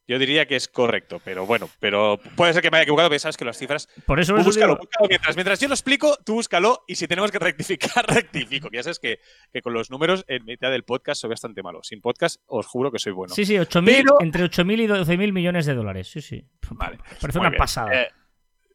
[0.06, 3.18] Yo diría que es correcto, pero bueno, pero puede ser que me haya equivocado, pero
[3.18, 3.88] sabes que las cifras.
[4.06, 7.38] Por eso búscalo, búscalo mientras, mientras, yo lo explico, tú búscalo y si tenemos que
[7.38, 8.68] rectificar, rectifico.
[8.68, 9.20] Que ya sabes que,
[9.62, 11.82] con los números en mitad del podcast soy bastante malo.
[11.82, 13.34] Sin podcast, os juro que soy bueno.
[13.34, 13.78] Sí, sí, 8
[14.20, 16.10] entre 8.000 y 12.000 millones de dólares.
[16.10, 16.44] Sí, sí.
[16.72, 16.98] Vale.
[17.18, 18.02] Parece una pasada.
[18.02, 18.08] Eh,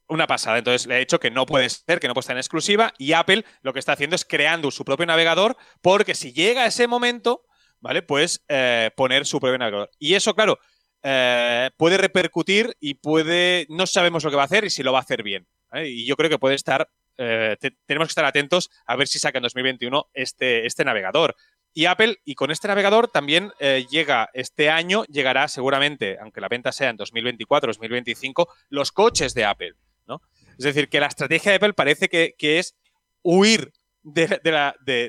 [0.08, 0.58] una pasada.
[0.58, 2.92] Entonces le he dicho que no puede ser, que no puede estar en exclusiva.
[2.98, 6.88] Y Apple lo que está haciendo es creando su propio navegador, porque si llega ese
[6.88, 7.46] momento,
[7.82, 8.02] ¿vale?
[8.02, 9.92] Pues eh, poner su propio navegador.
[10.00, 10.58] Y eso, claro
[11.03, 13.65] eh, puede repercutir y puede.
[13.69, 15.47] No sabemos lo que va a hacer y si lo va a hacer bien.
[15.73, 16.89] Y yo creo que puede estar.
[17.17, 21.35] Eh, tenemos que estar atentos a ver si saca en 2021 este, este navegador.
[21.73, 26.47] Y Apple, y con este navegador también eh, llega este año, llegará seguramente, aunque la
[26.47, 29.75] venta sea en 2024, 2025, los coches de Apple.
[30.07, 30.21] ¿no?
[30.57, 32.75] Es decir, que la estrategia de Apple parece que, es
[33.21, 34.39] huir de,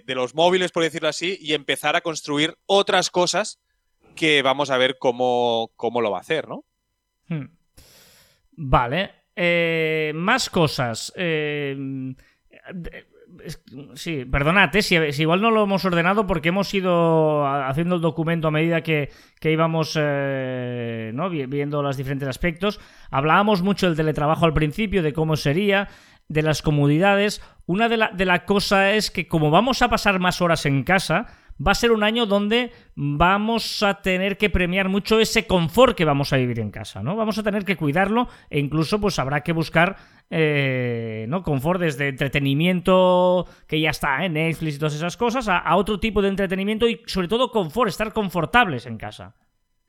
[0.04, 3.58] de, los móviles, por decirlo así, y empezar a construir otras cosas
[4.14, 6.64] que vamos a ver cómo, lo va a hacer, ¿no?
[7.28, 7.46] Hmm.
[8.52, 9.10] Vale.
[9.34, 11.12] Eh, más cosas.
[11.16, 12.14] Eh,
[13.94, 18.48] sí, perdonad, eh, si, igual no lo hemos ordenado porque hemos ido haciendo el documento
[18.48, 21.30] a medida que, íbamos ¿no?
[21.30, 22.80] viendo los diferentes aspectos.
[23.10, 25.88] Hablábamos mucho del teletrabajo al principio, de cómo sería,
[26.28, 27.40] de las comodidades.
[27.64, 30.82] Una de las de la cosa es que como vamos a pasar más horas en
[30.82, 31.28] casa,
[31.64, 36.04] va a ser un año donde vamos a tener que premiar mucho ese confort que
[36.04, 37.16] vamos a vivir en casa, ¿no?
[37.16, 39.96] Vamos a tener que cuidarlo e incluso pues habrá que buscar
[40.30, 41.42] eh, ¿no?
[41.42, 46.00] confort desde entretenimiento que ya está en Netflix y todas esas cosas a, a otro
[46.00, 49.34] tipo de entretenimiento y sobre todo confort, estar confortables en casa.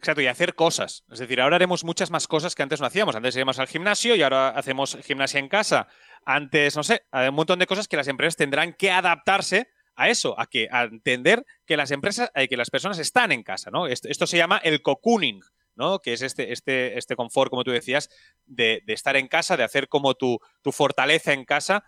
[0.01, 1.05] Exacto, y hacer cosas.
[1.12, 3.15] Es decir, ahora haremos muchas más cosas que antes no hacíamos.
[3.15, 5.88] Antes íbamos al gimnasio y ahora hacemos gimnasia en casa.
[6.25, 9.69] Antes, no sé, hay un montón de cosas que las empresas tendrán que adaptarse
[10.01, 13.69] a eso, a que entender que las empresas, eh, que las personas están en casa,
[13.69, 13.85] ¿no?
[13.85, 15.41] Esto, se llama el cocooning,
[15.75, 15.99] ¿no?
[15.99, 18.09] Que es este, este, este confort, como tú decías,
[18.45, 21.83] de, estar en casa, de hacer como tu, tu fortaleza en casa.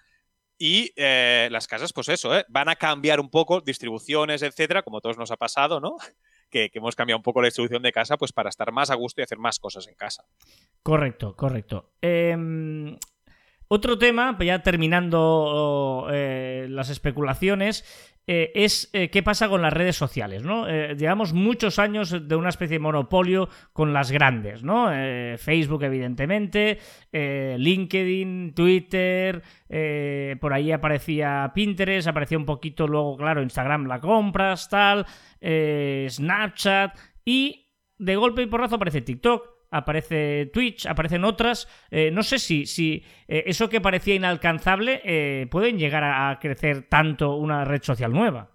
[0.60, 2.45] Y eh, las casas, pues eso, ¿eh?
[2.47, 5.97] van a cambiar un poco, distribuciones, etcétera, como todos nos ha pasado, ¿no?
[6.52, 9.21] que, hemos cambiado un poco la distribución de casa pues para estar más a gusto
[9.21, 10.23] y hacer más cosas en casa.
[10.84, 11.93] Correcto, correcto.
[11.99, 12.95] Em,
[13.74, 17.84] otro tema, ya terminando eh, las especulaciones,
[18.28, 20.68] eh, es eh, qué pasa con las redes sociales, ¿no?
[20.68, 24.90] llevamos muchos años de una especie de monopolio con las grandes, ¿no?
[25.38, 26.78] Facebook, evidentemente,
[27.12, 29.42] LinkedIn, Twitter,
[30.40, 35.06] por ahí aparecía Pinterest, aparecía un poquito luego, claro, Instagram la compras, tal,
[35.42, 41.68] Snapchat, y de golpe y porrazo aparece TikTok aparece Twitch, aparecen otras.
[41.90, 46.88] Eh, no sé si, si eh, eso que parecía inalcanzable eh, pueden llegar a, crecer
[46.88, 48.52] tanto una red social nueva.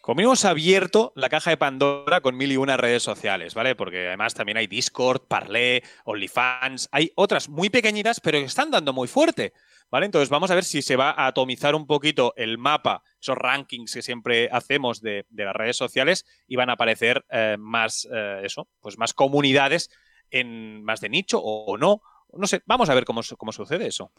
[0.00, 3.74] Como hemos abierto la caja de Pandora con mil y una redes sociales, ¿vale?
[3.74, 8.92] Porque además también hay Discord, Parler, OnlyFans, hay otras muy pequeñitas, pero que están dando
[8.92, 9.52] muy fuerte,
[9.90, 10.06] ¿vale?
[10.06, 13.92] Entonces vamos a ver si se va a atomizar un poquito el mapa, esos rankings
[13.92, 17.24] que siempre hacemos de, las redes sociales y van a aparecer
[17.58, 18.08] más,
[18.42, 19.90] eso, pues más comunidades
[20.30, 22.02] en más de nicho o, no.
[22.32, 24.12] No sé, vamos a ver cómo, cómo sucede eso.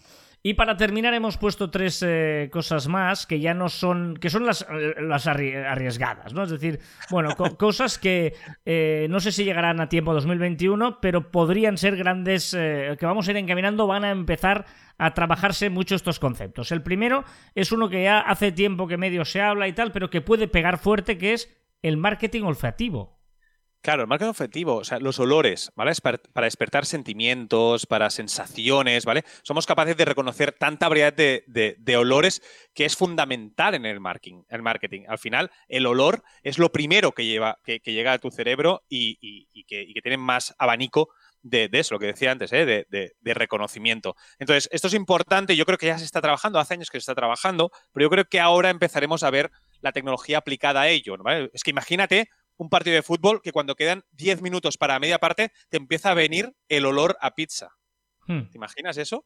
[0.43, 4.45] Y para terminar hemos puesto tres eh, cosas más que ya no son, que son
[4.45, 4.67] las,
[5.00, 6.43] las arriesgadas, ¿no?
[6.43, 8.34] Es decir, bueno, cosas que
[8.65, 13.30] eh, no sé si llegarán a tiempo 2021, pero podrían ser grandes, eh, que vamos
[13.30, 14.65] a ir encaminando, van a empezar
[14.97, 16.74] a trabajarse mucho estos conceptos.
[16.74, 17.24] El primero
[17.56, 20.50] es uno que ya hace tiempo que medio se habla y tal, pero que puede
[20.50, 21.50] pegar fuerte, que es
[21.82, 23.21] el marketing olfativo.
[23.82, 25.89] Claro, el marketing objetivo, o sea, los olores, ¿vale?
[25.89, 29.24] Es para, despertar sentimientos, para sensaciones, ¿vale?
[29.41, 32.44] Somos capaces de reconocer tanta variedad de, olores
[32.76, 35.06] que es fundamental en el marketing, el marketing.
[35.08, 39.48] Al final, el olor es lo primero que, lleva, que, llega a tu cerebro y,
[39.65, 41.10] que, tiene más abanico
[41.41, 42.86] de, eso, lo que decía antes, ¿eh?
[42.88, 44.15] de, reconocimiento.
[44.38, 47.12] Entonces, esto es importante, yo creo que ya se está trabajando, hace años que se
[47.12, 49.50] está trabajando, pero yo creo que ahora empezaremos a ver
[49.82, 51.17] la tecnología aplicada a ello.
[51.17, 51.50] ¿vale?
[51.54, 52.30] Es que imagínate
[52.62, 56.13] un partido de fútbol que cuando quedan 10 minutos para media parte te empieza a
[56.13, 57.69] venir el olor a pizza.
[58.28, 58.52] Hmm.
[58.52, 59.26] ¿Te imaginas eso?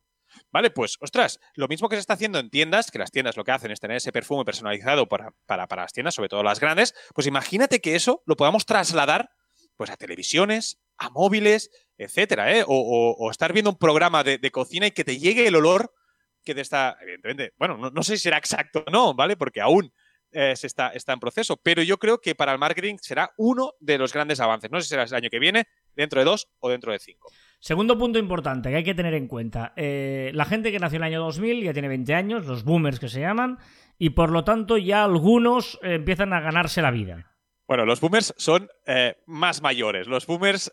[0.51, 3.43] Vale, pues, ostras, lo mismo que se está haciendo en tiendas, que las tiendas lo
[3.43, 6.95] que hacen es tener ese perfume personalizado para, para, las tiendas, sobre todo las grandes,
[7.13, 9.29] pues imagínate que eso lo podamos trasladar
[9.75, 12.63] pues a televisiones, a móviles, etcétera, ¿eh?
[12.65, 15.93] o, estar viendo un programa de, cocina y que te llegue el olor
[16.45, 19.35] que de esta, evidentemente, bueno, no, no sé si será exacto o no, ¿vale?
[19.35, 19.91] Porque aún
[20.35, 21.57] eh, está, está en proceso.
[21.57, 24.69] Pero yo creo que para el marketing será uno de los grandes avances.
[24.69, 27.31] No sé si será el año que viene, dentro de dos o dentro de cinco.
[27.59, 29.73] Segundo punto importante que hay que tener en cuenta.
[29.77, 32.99] Eh, la gente que nació en el año 2000 ya tiene 20 años, los boomers
[32.99, 33.57] que se llaman,
[33.97, 37.31] y por lo tanto ya algunos eh, empiezan a ganarse la vida.
[37.67, 38.69] Bueno, los boomers son
[39.25, 40.05] más mayores.
[40.05, 40.71] Los boomers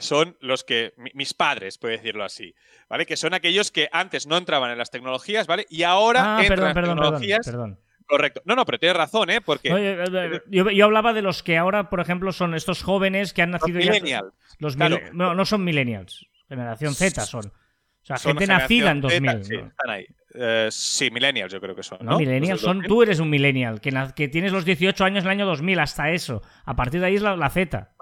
[0.00, 0.94] son los que.
[1.12, 2.54] mis padres, puedo decirlo así.
[2.88, 3.04] ¿Vale?
[3.04, 5.66] Que son aquellos que antes no entraban en las tecnologías, ¿vale?
[5.68, 7.44] Y ahora ah, entran perdón, en tecnologías.
[7.44, 7.78] perdón.
[8.06, 8.42] Correcto.
[8.44, 9.40] No, no, pero tienes razón, ¿eh?
[9.40, 9.70] Porque.
[9.72, 13.78] Eh, yo, hablaba de los que ahora, por ejemplo, son estos jóvenes que han nacido
[13.78, 14.32] los Millennials.
[14.58, 16.26] Los no, no son millennials.
[16.48, 17.46] Generación Z son.
[17.46, 19.44] O sea, gente nacida en 2000.
[19.44, 20.06] sí, están ahí.
[20.34, 21.98] Eh, sí, millennials yo creo que son.
[22.02, 22.82] No, millennials son.
[22.82, 26.10] Tú eres un millennial, que, que, tienes los 18 años en el año 2000, hasta
[26.10, 26.42] eso.
[26.64, 27.94] A partir de ahí es la, la Z.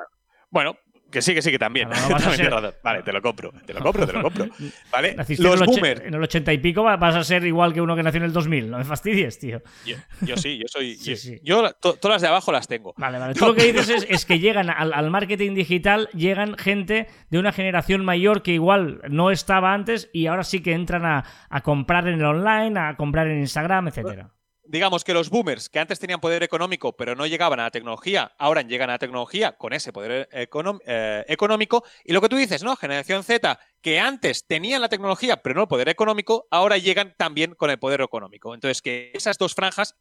[0.48, 0.76] Bueno,
[1.10, 1.88] que sí, que sí, que también.
[2.82, 4.46] Vale, te lo compro, te lo compro, te lo compro.
[4.92, 5.16] ¿Vale?
[5.38, 6.02] Los boomers.
[6.02, 8.32] En el 80 y pico vas a ser igual que uno que nació en el
[8.32, 8.70] 2000.
[8.70, 9.62] No me fastidies, tío.
[9.84, 11.40] Yo, sí, yo soy.
[11.42, 12.94] yo, todas las de abajo las tengo.
[12.96, 13.34] Vale, vale.
[13.34, 18.04] Tú lo que dices es, que llegan al, marketing digital, llegan gente de una generación
[18.04, 22.20] mayor que igual no estaba antes y ahora sí que entran a, a comprar en
[22.20, 24.30] el online, a comprar en Instagram, etcétera
[24.70, 28.32] digamos que los boomers que antes tenían poder económico pero no llegaban a la tecnología,
[28.38, 31.84] ahora llegan a la tecnología con ese poder eh, económico.
[32.04, 32.76] Y lo que tú dices, ¿no?
[32.76, 37.54] Generación Z, que antes tenían la tecnología pero no el poder económico, ahora llegan también
[37.54, 38.54] con el poder económico.
[38.54, 39.96] Entonces, que esas dos franjas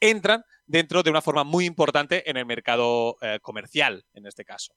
[0.00, 4.74] entran dentro de una forma muy importante en el mercado eh, comercial, en este caso.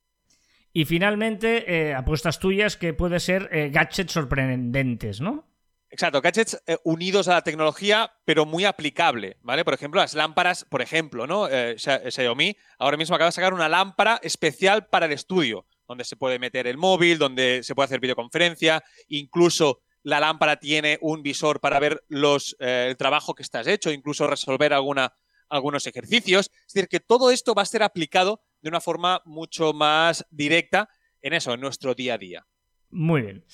[0.73, 5.47] Y finalmente, eh, apuestas tuyas que puede ser gadgets sorprendentes, ¿no?
[5.89, 9.63] Exacto, gadgets eh, unidos a la tecnología, pero muy aplicable, ¿vale?
[9.63, 11.47] Por ejemplo, las lámparas, por ejemplo, ¿no?
[11.49, 16.17] Eh, Xiaomi ahora mismo acaba de sacar una lámpara especial para el estudio, donde se
[16.17, 21.61] puede meter el móvil, donde se puede hacer videoconferencia, incluso la lámpara tiene un visor
[21.61, 25.13] para ver los, eh, el trabajo que estás hecho, incluso resolver alguna,
[25.49, 26.51] algunos ejercicios.
[26.67, 30.89] Es decir, que todo esto va a ser aplicado de una forma mucho más directa
[31.21, 32.47] en eso, en nuestro día a día.
[32.89, 33.45] Muy bien.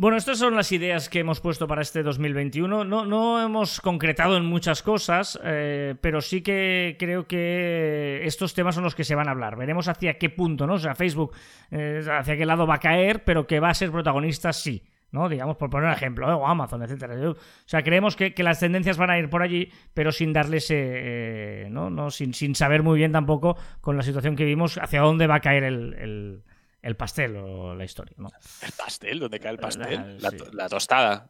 [0.00, 2.84] Bueno, estas son las ideas que hemos puesto para este 2021.
[2.84, 8.76] No, no hemos concretado en muchas cosas, eh, pero sí que creo que estos temas
[8.76, 9.56] son los que se van a hablar.
[9.58, 10.76] Veremos hacia qué punto, ¿no?
[10.76, 11.34] O sea, Facebook,
[11.70, 14.82] eh, hacia qué lado va a caer, pero que va a ser protagonista, sí.
[15.12, 15.28] ¿no?
[15.28, 16.32] Digamos, por poner un ejemplo, ¿eh?
[16.32, 17.16] o Amazon, etcétera.
[17.30, 17.36] O
[17.66, 21.90] sea, creemos que, las tendencias van a ir por allí, pero sin darles, eh, ¿no?
[21.90, 22.10] ¿no?
[22.10, 25.40] Sin, sin, saber muy bien tampoco con la situación que vimos hacia dónde va a
[25.40, 26.42] caer el,
[26.82, 28.28] el pastel o la historia, ¿no?
[28.62, 29.20] ¿El pastel?
[29.20, 30.18] ¿Dónde cae el pastel?
[30.20, 30.38] La, sí.
[30.38, 31.28] la, la tostada.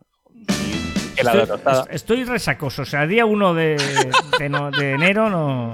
[1.16, 1.42] Estoy,
[1.90, 3.76] estoy, resacoso, o sea, día 1 de,
[4.38, 5.72] de, no, de enero no...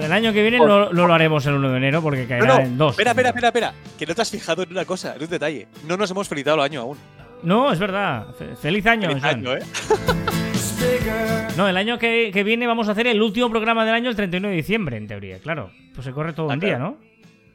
[0.00, 2.54] El año que viene no, no, lo haremos el 1 de enero porque caerá no,
[2.58, 2.60] no.
[2.60, 2.90] en 2.
[2.92, 3.74] Espera, espera, espera, espera.
[3.98, 5.66] Que no te has fijado en una cosa, en un detalle.
[5.88, 6.98] No nos hemos felicitado el año aún.
[7.42, 8.28] No, es verdad.
[8.60, 9.62] Feliz año, Feliz año, ¿eh?
[11.56, 14.16] No, el año que, que, viene vamos a hacer el último programa del año el
[14.16, 15.72] 31 de diciembre, en teoría, claro.
[15.92, 16.78] Pues se corre todo ah, un claro.
[16.78, 17.07] día, ¿no?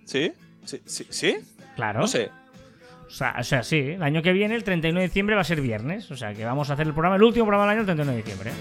[0.05, 0.31] ¿Sí?
[0.65, 0.81] ¿Sí?
[0.85, 1.07] ¿Sí?
[1.09, 1.37] ¿Sí?
[1.75, 1.99] Claro.
[1.99, 2.29] No sé.
[3.07, 5.45] O sea, o sea, sí, el año que viene, el 31 de diciembre, va a
[5.45, 6.09] ser viernes.
[6.09, 8.11] O sea, que vamos a hacer el programa, el último programa del año, el 31
[8.11, 8.51] de diciembre.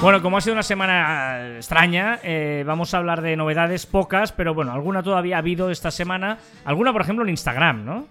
[0.00, 4.52] Bueno, como ha sido una semana extraña, eh, vamos a hablar de novedades pocas, pero
[4.52, 6.38] bueno, alguna todavía ha habido esta semana.
[6.64, 8.08] Alguna, por ejemplo, en Instagram, ¿no?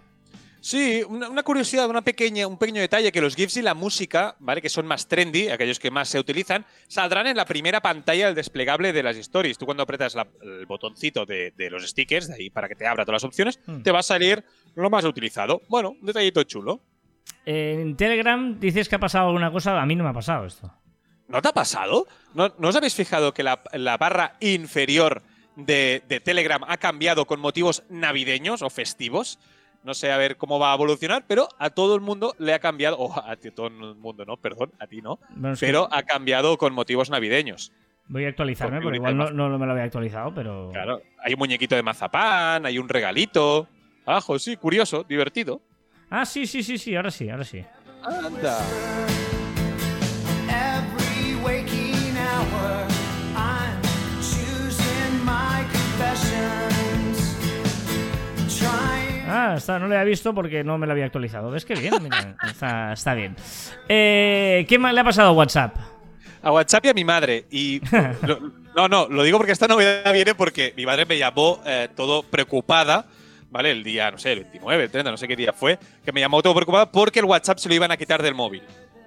[0.64, 4.38] Sí, una, una, curiosidad, una pequeña, un pequeño detalle, que los GIFs y la música,
[4.40, 4.62] ¿vale?
[4.62, 8.36] Que son más trendy, aquellos que más se utilizan, saldrán en la primera pantalla del
[8.36, 9.58] desplegable de las stories.
[9.58, 12.88] Tú cuando apretas la, el botoncito de, de, los stickers, de ahí para que te
[12.88, 13.82] abra todas las opciones, mm.
[13.82, 14.42] te va a salir
[14.76, 15.62] lo más utilizado.
[15.68, 16.80] Bueno, un detallito chulo.
[17.46, 20.74] En Telegram dices que ha pasado alguna cosa, a mí no me ha pasado esto.
[21.28, 22.08] ¿No te ha pasado?
[22.34, 25.24] ¿No, ¿no os habéis fijado que la, la barra inferior
[25.58, 29.40] de, de Telegram ha cambiado con motivos navideños o festivos?
[29.84, 32.60] No sé a ver cómo va a evolucionar, pero a todo el mundo le ha
[32.60, 35.98] cambiado, o a ti, todo el mundo no, perdón, a ti no, bueno, pero que...
[35.98, 37.72] ha cambiado con motivos navideños.
[38.08, 40.70] Voy a actualizarme, porque igual no, no, me lo había actualizado, pero...
[40.72, 43.68] Claro, hay un muñequito de mazapán, hay un regalito.
[44.06, 45.62] Ajo, sí, curioso, divertido.
[46.10, 47.64] Ah, sí, sí, sí, sí, ahora sí, ahora sí.
[48.04, 48.60] Anda.
[59.46, 61.52] Ah, está, no lo había visto porque no me lo había actualizado.
[61.52, 61.96] ¿Ves qué bien?
[62.02, 63.36] Mira, está, está, bien.
[63.90, 65.76] Eh, ¿Qué le ha pasado a WhatsApp?
[66.42, 67.46] A WhatsApp y a mi madre.
[67.52, 67.82] Y
[68.22, 68.40] lo,
[68.74, 72.24] no, no, lo digo porque esta novedad viene porque mi madre me llamó eh, todo
[72.24, 73.06] preocupada.
[73.52, 73.70] ¿Vale?
[73.70, 76.20] El día, no sé, el 29, el 30, no sé qué día fue, que me
[76.22, 78.64] llamó todo preocupada porque el WhatsApp se lo iban a quitar del móvil.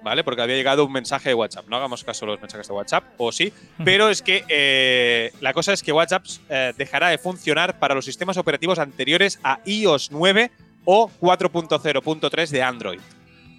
[0.07, 0.23] ¿Vale?
[0.23, 1.67] Porque había llegado un mensaje de WhatsApp.
[1.69, 3.53] No hagamos caso a los mensajes de WhatsApp, o sí,
[3.85, 8.05] pero es que eh, la cosa es que WhatsApp eh, dejará de funcionar para los
[8.05, 10.53] sistemas operativos anteriores a iOS 9
[10.85, 13.01] o 4.0.3 de Android.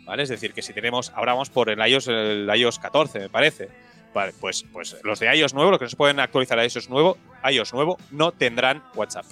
[0.06, 0.24] ¿Vale?
[0.24, 3.68] Es decir, que si tenemos, ahora vamos por el iOS, el iOS 14, me parece.
[4.14, 6.90] Vale, pues, pues los de iOS nuevo, los que no se pueden actualizar a iOS
[6.90, 9.26] nuevo, iOS nuevo, no tendrán WhatsApp.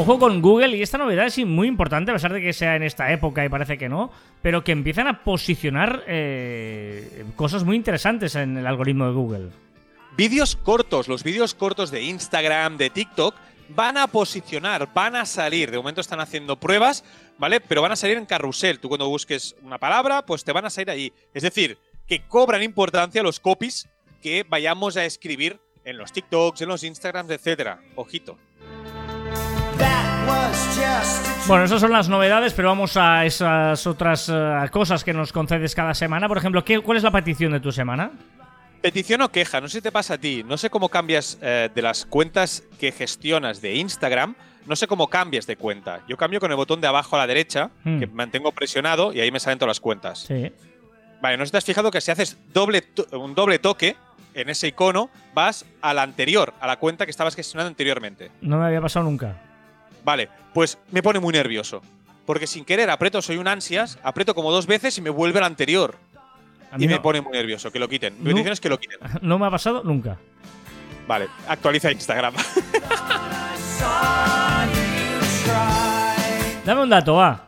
[0.00, 2.84] Ojo con Google, y esta novedad es muy importante, a pesar de que sea en
[2.84, 8.36] esta época y parece que no, pero que empiezan a posicionar eh, cosas muy interesantes
[8.36, 9.48] en el algoritmo de Google.
[10.16, 13.34] Vídeos cortos, los vídeos cortos de Instagram, de TikTok,
[13.70, 15.72] van a posicionar, van a salir.
[15.72, 17.02] De momento están haciendo pruebas,
[17.36, 17.60] ¿vale?
[17.60, 18.78] Pero van a salir en carrusel.
[18.78, 21.12] Tú cuando busques una palabra, pues te van a salir ahí.
[21.34, 23.88] Es decir, que cobran importancia los copies
[24.22, 27.80] que vayamos a escribir en los TikToks, en los Instagrams, etcétera.
[27.96, 28.38] Ojito.
[31.46, 35.74] Bueno, esas son las novedades, pero vamos a esas otras uh, cosas que nos concedes
[35.74, 36.28] cada semana.
[36.28, 38.10] Por ejemplo, ¿qué, ¿cuál es la petición de tu semana?
[38.82, 40.44] Petición o queja, no sé si te pasa a ti.
[40.46, 44.34] No sé cómo cambias eh, de las cuentas que gestionas de Instagram.
[44.66, 46.00] No sé cómo cambias de cuenta.
[46.06, 47.98] Yo cambio con el botón de abajo a la derecha, Hmm.
[47.98, 50.18] que mantengo presionado y ahí me salen todas las cuentas.
[50.28, 50.52] Sí.
[51.22, 53.96] Vale, no sé si te has fijado que si haces doble un doble toque
[54.34, 58.30] en ese icono, vas a la anterior, a la cuenta que estabas gestionando anteriormente.
[58.42, 59.34] No me había pasado nunca.
[60.04, 61.82] Vale, pues me pone muy nervioso.
[62.26, 65.44] Porque sin querer aprieto, soy un ansias, aprieto como dos veces y me vuelve al
[65.46, 65.96] anterior.
[66.70, 68.14] A mí Y me pone muy nervioso, que lo quiten.
[68.18, 68.30] Mi No.
[68.30, 68.98] petición es que lo quiten.
[69.22, 70.18] no me ha pasado nunca.
[71.06, 72.34] Vale, actualiza Instagram.
[76.64, 77.46] Dame un dato, va.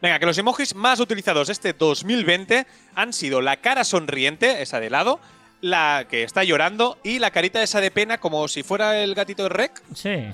[0.00, 4.88] Venga, que los emojis más utilizados este 2020 han sido la cara sonriente, esa de
[4.90, 5.20] lado,
[5.60, 9.42] la que está llorando y la carita esa de pena como si fuera el gatito
[9.44, 9.82] de Rec.
[9.94, 10.26] Sí.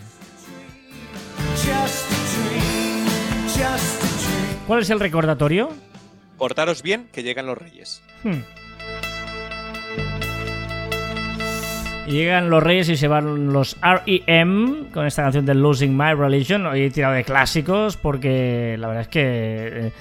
[4.66, 5.70] ¿Cuál es el recordatorio?
[6.38, 8.02] Portaros bien, que llegan los reyes.
[8.22, 8.40] Hmm.
[12.06, 14.90] Llegan los reyes y se van los R.E.M.
[14.92, 16.66] con esta canción de Losing My Religion.
[16.66, 19.92] Hoy he tirado de clásicos porque la verdad es que eh,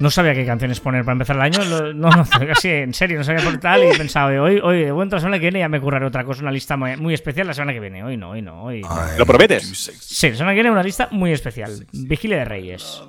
[0.00, 1.92] no sabía qué canciones poner para empezar el año.
[1.92, 4.92] No, no, casi en serio, no sabía por tal y he pensado, hoy, hoy, de
[4.92, 7.54] momento la semana que viene ya me curraré otra cosa, una lista muy, especial la
[7.54, 8.02] semana que viene.
[8.02, 8.82] Hoy no, hoy no, hoy.
[9.18, 9.64] ¿Lo prometes?
[10.00, 11.86] Sí, la semana que viene una lista muy especial.
[11.92, 13.02] Vigilia de Reyes.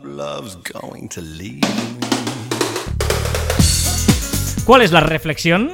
[4.65, 5.71] ¿Cuál es la reflexión?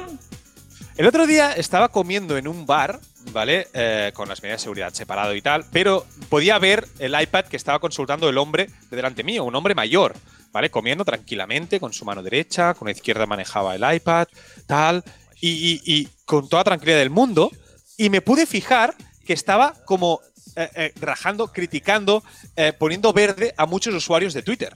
[0.96, 3.00] El otro día estaba comiendo en un bar,
[3.32, 3.66] ¿vale?
[3.74, 7.56] Eh, con las medidas de seguridad separado y tal, pero podía ver el iPad que
[7.56, 10.14] estaba consultando el hombre de delante mío, un hombre mayor,
[10.52, 10.70] ¿vale?
[10.70, 14.26] Comiendo tranquilamente con su mano derecha, con la izquierda manejaba el iPad,
[14.66, 15.02] tal,
[15.40, 17.50] y, y- y con toda tranquilidad del mundo.
[17.96, 18.94] Y me pude fijar
[19.24, 20.20] que estaba como
[20.56, 22.22] eh, eh, rajando, criticando,
[22.56, 24.74] eh, poniendo verde a muchos usuarios de Twitter.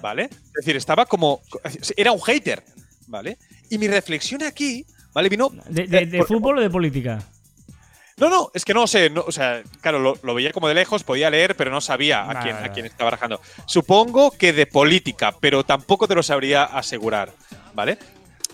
[0.00, 0.24] ¿vale?
[0.30, 1.40] Es decir, estaba como.
[1.96, 2.62] Era un hater,
[3.08, 3.38] ¿vale?
[3.70, 5.28] Y mi reflexión aquí, ¿vale?
[5.28, 5.48] Vino.
[5.68, 7.18] ¿De, de- eh, de por- fútbol o de política?
[8.16, 9.10] No, no, es que no sé.
[9.10, 12.22] no, o sea, claro, lo, lo veía como de lejos, podía leer, pero no sabía
[12.28, 12.42] a,
[12.72, 13.40] quién, a estaba rajando.
[13.66, 17.32] Supongo que de política, pero tampoco te lo sabría asegurar,
[17.74, 17.98] ¿vale?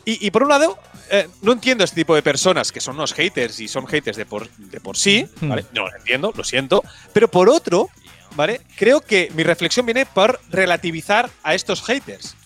[0.05, 0.79] Y, y por un lado,
[1.11, 4.25] eh, no entiendo este tipo de personas que son unos haters y son haters de
[4.25, 5.49] por, de por sí, Hmm.
[5.51, 5.67] ¿vale?
[5.75, 6.83] No lo entiendo, lo siento.
[7.13, 7.91] Pero por otro,
[8.35, 8.63] ¿vale?
[8.77, 12.37] Creo que mi reflexión viene por relativizar a estos haters.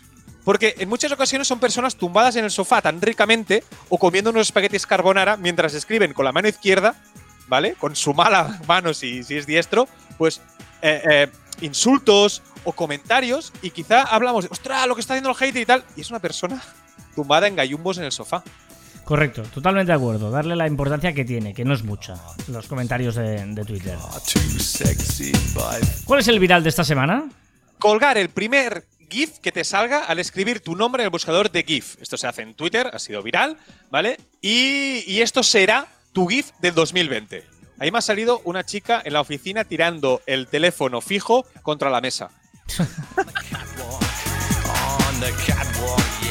[0.45, 4.49] Porque en muchas ocasiones son personas tumbadas en el sofá tan ricamente o comiendo unos
[4.49, 6.97] espaguetis carbonara mientras escriben con la mano izquierda,
[7.49, 7.75] ¿vale?
[7.75, 9.89] Con su mala mano si, si es diestro,
[10.19, 10.41] pues
[10.83, 11.29] eh, eh,
[11.61, 15.67] insultos o comentarios y quizá hablamos de, ostras, lo que está haciendo el hater y
[15.67, 16.61] tal, y es una persona
[17.15, 18.43] tumbada en gallumbos en el sofá.
[19.05, 20.31] Correcto, totalmente de acuerdo.
[20.31, 22.15] Darle la importancia que tiene, que no es mucha.
[22.47, 23.99] Los comentarios de, de Twitter.
[26.05, 27.25] ¿Cuál es el viral de esta semana?
[27.81, 31.63] Colgar el primer GIF que te salga al escribir tu nombre en el buscador de
[31.63, 32.01] GIF.
[32.01, 33.59] Esto se hace en Twitter, ha sido viral,
[33.91, 34.19] ¿vale?
[34.41, 37.45] Y, y esto será tu GIF del 2020.
[37.79, 42.01] Ahí me ha salido una chica en la oficina tirando el teléfono fijo contra la
[42.01, 42.31] mesa.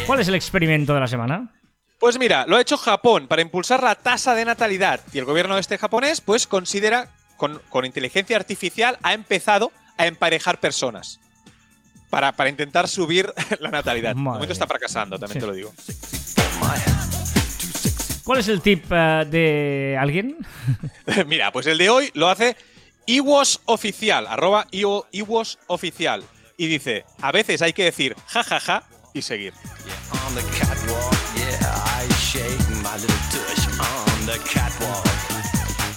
[0.08, 1.54] ¿Cuál es el experimento de la semana?
[2.00, 5.60] Pues mira, lo ha hecho Japón para impulsar la tasa de natalidad y el gobierno
[5.60, 11.20] este japonés pues considera, con, con inteligencia artificial, ha empezado a emparejar personas
[12.12, 14.10] para, para intentar subir la natalidad.
[14.10, 15.40] De Madre momento está fracasando, también Sí.
[15.40, 15.74] te lo digo.
[18.24, 20.38] ¿Cuál es el tip eh, de alguien?
[21.28, 22.56] mira, pues el de hoy lo hace
[23.08, 26.24] Iwos Oficial, arroba Iwo- Iwos Oficial.
[26.56, 28.84] Y dice, a veces hay que decir jajaja
[29.16, 29.54] y seguir.
[33.32, 35.06] Tush on the catwalk.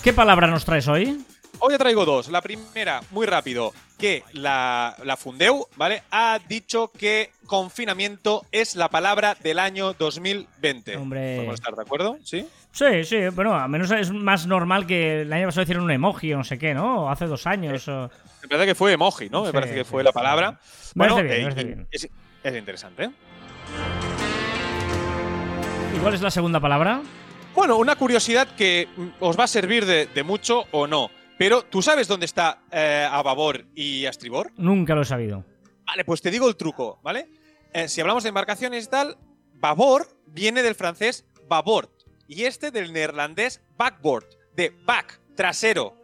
[0.02, 1.24] ¿Qué palabra nos traes hoy?
[1.66, 2.28] Hoy traigo dos.
[2.28, 6.02] La primera, muy rápido, que la, la Fundeu, ¿vale?
[6.10, 10.94] Ha dicho que confinamiento es la palabra del año 2020.
[10.98, 11.36] Hombre.
[11.36, 12.18] ¿Podemos estar de acuerdo?
[12.22, 12.46] ¿Sí?
[12.70, 16.34] Sí, sí, bueno, al menos es más normal que el año pasado hicieron un emoji
[16.34, 17.04] o no sé qué, ¿no?
[17.04, 17.88] O hace dos años.
[17.88, 18.10] o-
[18.42, 19.40] Me parece que fue emoji, ¿no?
[19.42, 20.14] Me Sí, parece que sí, fue la sí.
[20.14, 20.60] palabra.
[20.94, 21.86] Bueno, bien, eh, bien.
[21.90, 22.06] Es,
[22.42, 23.04] es interesante.
[23.04, 23.10] ¿eh?
[25.96, 27.00] ¿Y cuál es la segunda palabra?
[27.54, 31.10] Bueno, una curiosidad que mm, os va a servir de, de mucho o no.
[31.39, 34.53] Pero, ¿tú sabes dónde está eh, a babor y a estribor?
[34.57, 35.45] Nunca lo he sabido.
[35.87, 37.28] Vale, pues te digo el truco, ¿vale?
[37.72, 39.16] Eh, si hablamos de embarcaciones y tal,
[39.55, 41.89] babor viene del francés babord
[42.28, 45.95] y este del neerlandés backboard, de back, trasero.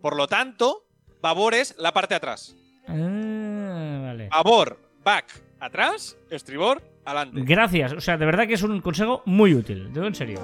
[0.00, 0.86] Por lo tanto,
[1.20, 2.56] babor es la parte de atrás.
[2.88, 4.28] Ah, vale.
[4.28, 5.26] Babor, back,
[5.60, 7.42] atrás, estribor, adelante.
[7.44, 10.40] Gracias, o sea, de verdad que es un consejo muy útil, digo en serio.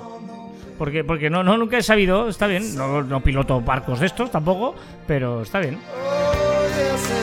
[0.81, 4.31] Porque, porque no, no, nunca he sabido, está bien, no, no piloto barcos de estos
[4.31, 4.75] tampoco,
[5.07, 5.77] pero está bien.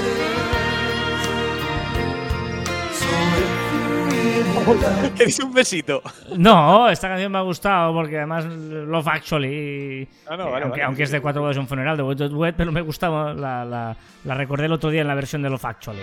[5.16, 6.01] ¿Queréis un besito?
[6.38, 10.84] No, esta canción me ha gustado porque además Love Actually, Ah, no, vale, aunque, vale.
[10.84, 13.66] aunque es de cuatro bodas un funeral, de Wet Wet Wet, pero me gustaba, la,
[13.66, 15.99] la, la recordé el otro día en la versión de Love Actually.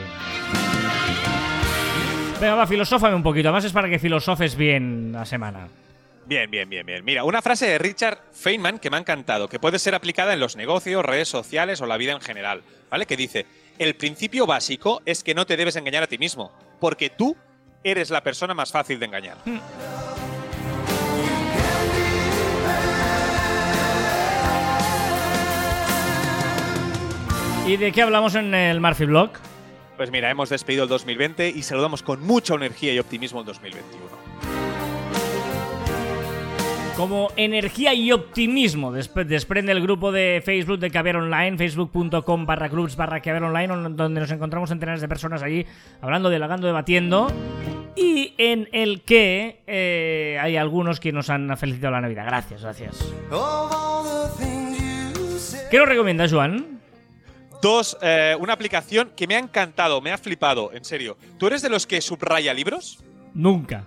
[2.40, 5.68] Venga, va, filosófame un poquito, además es para que filosofes bien la semana.
[6.26, 7.04] Bien, bien, bien, bien.
[7.04, 10.40] Mira, una frase de Richard Feynman que me ha encantado, que puede ser aplicada en
[10.40, 13.04] los negocios, redes sociales o la vida en general, ¿vale?
[13.04, 13.44] Que dice,
[13.78, 16.50] el principio básico es que no te debes engañar a ti mismo,
[16.80, 17.36] porque tú
[17.82, 19.36] eres la persona más fácil de engañar.
[27.66, 29.30] ¿Y de qué hablamos en el Murphy Blog?
[29.96, 34.23] Pues mira, hemos despedido el 2020 y saludamos con mucha energía y optimismo el 2021.
[36.97, 42.68] Como energía y optimismo desp- desprende el grupo de Facebook de Caviar Online, facebook.com barra
[42.68, 45.66] clubs barra Caviar Online, on- donde nos encontramos centenares de personas allí
[46.01, 47.26] hablando, dialogando, debatiendo,
[47.97, 52.26] y en el que eh, hay algunos que nos han felicitado la Navidad.
[52.26, 53.05] Gracias, gracias.
[55.72, 56.78] ¿Qué nos recomiendas, Joan?
[57.61, 61.16] Dos, eh, una aplicación que me ha encantado, me ha flipado, en serio.
[61.38, 63.03] ¿Tú eres de los que subraya libros?
[63.32, 63.86] Nunca.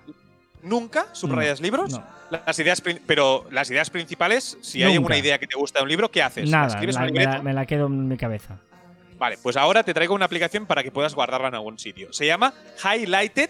[0.62, 1.92] ¿Nunca subrayas libros?
[1.92, 2.18] no.
[2.46, 5.90] Las ideas, pero las ideas principales, si hay alguna idea que te gusta de un
[5.90, 6.50] libro, ¿qué haces?
[6.50, 7.42] ¿La Nada, escribes la- me, la, libreta?
[7.42, 8.58] me la quedo en mi cabeza.
[9.18, 12.12] Vale, pues ahora te traigo una aplicación para que puedas guardarla en algún sitio.
[12.12, 12.54] Se llama
[12.84, 13.50] Highlighted.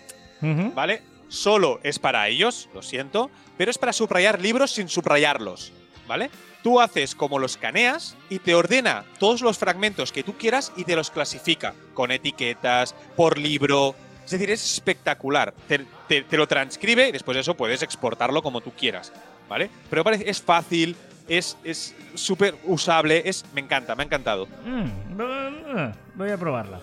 [0.76, 1.02] ¿vale?
[1.30, 5.74] solo es para ellos, lo siento, pero es para subrayar libros sin subrayarlos,
[6.08, 6.30] ¿vale?
[6.64, 10.84] Tú haces como los escaneas y te ordena todos los fragmentos que tú quieras y
[10.86, 13.96] te los clasifica con etiquetas, por libro.
[14.28, 15.54] Es decir, es espectacular.
[15.70, 19.14] Te, te- te lo transcribe y después de eso puedes exportarlo como tú quieras,
[19.48, 19.70] ¿vale?
[19.90, 20.98] Pero parece, es fácil,
[21.30, 24.46] es es súper usable, es, me encanta, me ha encantado.
[24.66, 26.82] Mm, voy a probarla.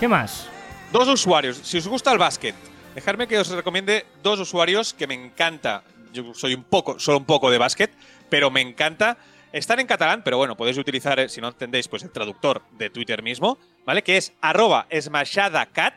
[0.00, 0.46] ¿Qué más?
[0.92, 1.58] Dos usuarios.
[1.62, 2.54] Si os gusta el básquet,
[2.94, 5.82] dejadme que os recomiende dos usuarios que me encanta.
[6.12, 7.90] Yo soy un poco, solo un poco de básquet,
[8.30, 9.18] pero me encanta.
[9.52, 12.90] Están en catalán, pero bueno, podéis utilizar, eh, si no entendéis, pues el traductor de
[12.90, 14.02] Twitter mismo, ¿vale?
[14.02, 15.94] Que es arroba smashadacat,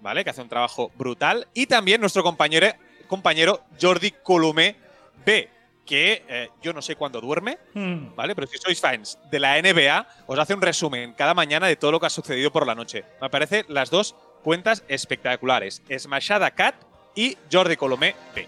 [0.00, 0.24] ¿vale?
[0.24, 1.46] Que hace un trabajo brutal.
[1.54, 2.66] Y también nuestro compañero,
[3.06, 4.76] compañero Jordi Colomé
[5.24, 5.48] B,
[5.86, 8.34] que eh, yo no sé cuándo duerme, Mm, ¿vale?
[8.34, 11.92] Pero si sois fans de la NBA, os hace un resumen cada mañana de todo
[11.92, 13.04] lo que ha sucedido por la noche.
[13.20, 15.82] Me parece las dos cuentas espectaculares.
[15.96, 16.74] Smashada Cat
[17.14, 18.46] y Jordi Colomé B.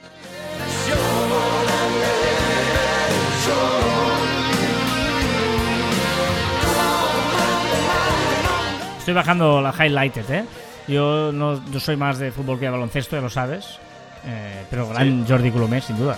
[9.02, 10.44] Estoy bajando la highlighted, ¿eh?
[10.86, 13.80] Yo no yo soy más de fútbol que de baloncesto, ya lo sabes.
[14.24, 16.16] Eh, pero gran Jordi Colomé, sin duda.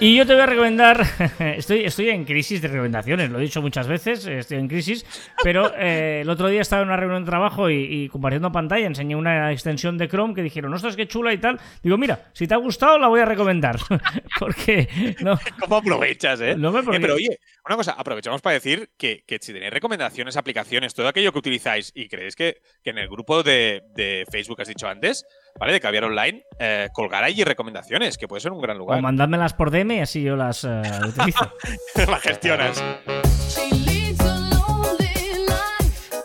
[0.00, 1.06] Y yo te voy a recomendar,
[1.38, 5.06] estoy, estoy en crisis de recomendaciones, lo he dicho muchas veces, estoy en crisis,
[5.42, 8.86] pero eh, el otro día estaba en una reunión de trabajo y, y compartiendo pantalla
[8.86, 11.58] enseñé una extensión de Chrome que dijeron, ostras, qué chula y tal.
[11.82, 13.78] Digo, mira, si te ha gustado la voy a recomendar,
[14.38, 16.56] porque no, ¿Cómo aprovechas, eh?
[16.56, 20.36] No me Eh, pero oye, una cosa, aprovechamos para decir que, que si tenéis recomendaciones,
[20.36, 24.60] aplicaciones, todo aquello que utilizáis y creéis que, que en el grupo de, de Facebook
[24.60, 25.24] has dicho antes,
[25.58, 25.72] ¿vale?
[25.72, 29.00] De Caviar Online, eh, colgar allí recomendaciones, que puede ser un gran o lugar.
[29.02, 31.52] mandádmelas por DM y así yo las eh, utilizo.
[32.08, 32.82] La gestionas.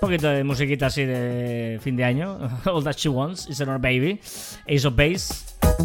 [0.02, 2.40] Un poquito de musiquita así de fin de año.
[2.66, 4.20] All That She Wants is Our Baby.
[4.68, 5.34] Ace of Base.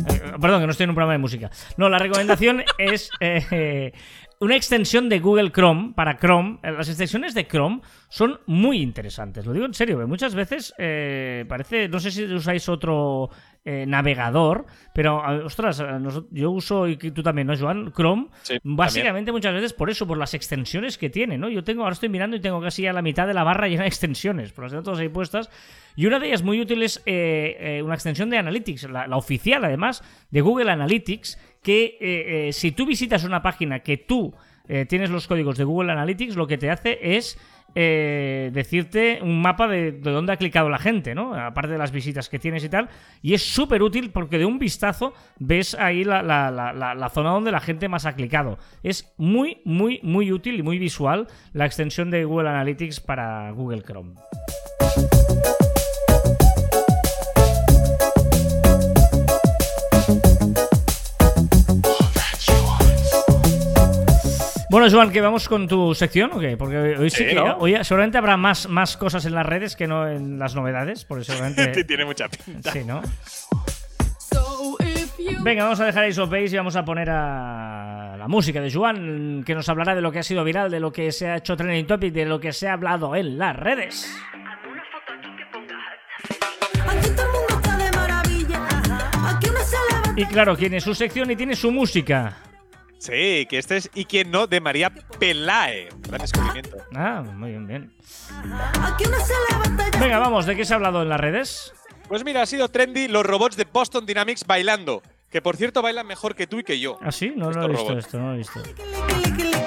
[0.09, 1.51] Eh, perdón, que no estoy en un programa de música.
[1.76, 3.92] No, la recomendación es eh,
[4.41, 6.59] una extensión de Google Chrome para Chrome.
[6.62, 9.47] Eh, Las extensiones de Chrome son muy interesantes.
[9.47, 13.30] Lo digo en serio, que muchas veces eh, parece, no sé si usáis otro
[13.66, 15.82] eh, navegador, pero ostras,
[16.30, 17.92] yo uso, y tú también, ¿no, Joan?
[17.92, 21.48] Chrome, Sí, básicamente muchas veces por eso, por las extensiones que tiene, ¿no?
[21.48, 23.82] Yo tengo, ahora estoy mirando y tengo casi ya la mitad de la barra llena
[23.82, 25.48] de extensiones, por las tengo todas ahí puestas.
[25.96, 29.16] Y una de ellas muy útil es eh, eh, una extensión de Analytics, la, la
[29.16, 34.34] oficial además de Google Analytics, que si tú visitas una página que tú
[34.68, 37.38] eh, tienes los códigos de Google Analytics, lo que te hace es
[37.76, 41.34] eh, decirte un mapa de, de dónde ha clicado la gente, ¿no?
[41.34, 42.88] Aparte de las visitas que tienes y tal.
[43.20, 47.58] Y es súper útil porque de un vistazo ves ahí la- la zona donde la
[47.60, 48.58] gente más ha clicado.
[48.84, 53.82] Es muy, muy, muy útil y muy visual la extensión de Google Analytics para Google
[53.82, 54.14] Chrome.
[64.75, 66.57] Bueno, Joan, que vamos con tu sección, ¿o qué?
[66.57, 67.59] Porque hoy sí, Sí, que ¿no?
[67.59, 71.20] hoy seguramente habrá más, más cosas en las redes que no en las novedades, por
[71.20, 72.72] eso seguramente Tiene mucha pinta.
[72.72, 73.01] sí, ¿no?
[74.18, 78.16] So if you Venga, vamos a dejar Ace of Base y vamos a poner a
[78.18, 80.93] la música de Joan, que nos hablará de lo que ha sido viral, de lo
[80.93, 84.12] que se ha hecho trending topic, de lo que se ha hablado en las redes.
[90.16, 92.39] Y claro, tiene su sección y tiene su música.
[92.99, 95.88] Sí, que este es y quién no de María Pelae.
[96.09, 96.76] Gran descubrimiento.
[96.95, 97.92] Ah, muy bien, bien.
[100.01, 101.72] Venga, vamos, ¿de qué se ha hablado en las redes?
[102.09, 105.03] Pues mira, ha sido trendy los robots de Boston Dynamics bailando.
[105.30, 106.99] Que por cierto bailan mejor que tú y que yo.
[107.03, 107.32] ¿Ah, sí?
[107.36, 108.07] No, no he visto robots.
[108.07, 108.62] esto, no lo he visto.
[108.62, 109.64] Ah.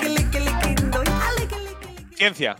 [2.15, 2.55] Ciencia.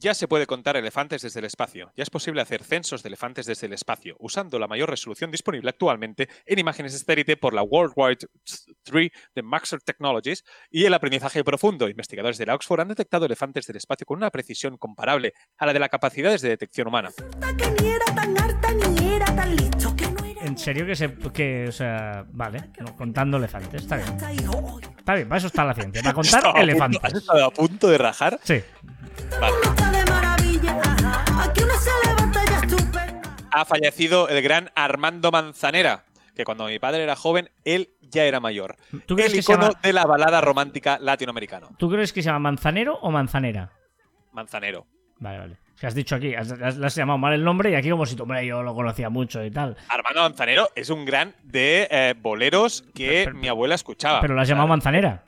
[0.00, 1.90] Ya se puede contar elefantes desde el espacio.
[1.96, 5.68] Ya es posible hacer censos de elefantes desde el espacio, usando la mayor resolución disponible
[5.70, 8.18] actualmente en imágenes de satélite por la Worldwide
[8.84, 11.88] 3 de Maxar Technologies y el aprendizaje profundo.
[11.88, 15.72] Investigadores de la Oxford han detectado elefantes del espacio con una precisión comparable a la
[15.72, 17.10] de las capacidades de detección humana.
[20.40, 21.12] En serio que se.
[21.32, 23.82] Que, o sea, vale, no, contando elefantes.
[23.82, 24.08] Está bien.
[24.96, 26.02] Está bien, para eso está la ciencia.
[26.02, 27.00] Para contar Estaba a punto- elefantes.
[27.04, 28.38] ¿Has estado a punto de rajar?
[28.44, 28.62] Sí.
[29.40, 29.87] Vale.
[33.52, 38.40] Ha fallecido el gran Armando Manzanera, que cuando mi padre era joven, él ya era
[38.40, 38.76] mayor.
[39.06, 41.70] ¿Tú crees, El que se icono llama, de la balada romántica latinoamericano.
[41.78, 43.72] ¿Tú crees que se llama manzanero o manzanera?
[44.32, 44.86] Manzanero.
[45.18, 45.56] Vale, vale.
[45.80, 48.44] Que has dicho aquí, has, has- llamado mal el nombre y aquí como si, hombre,
[48.46, 49.76] yo lo conocía mucho y tal.
[49.88, 54.20] Armando Manzanero es un gran de eh, boleros que Pero- mi abuela escuchaba.
[54.20, 55.24] Pero lo has llamado manzanera.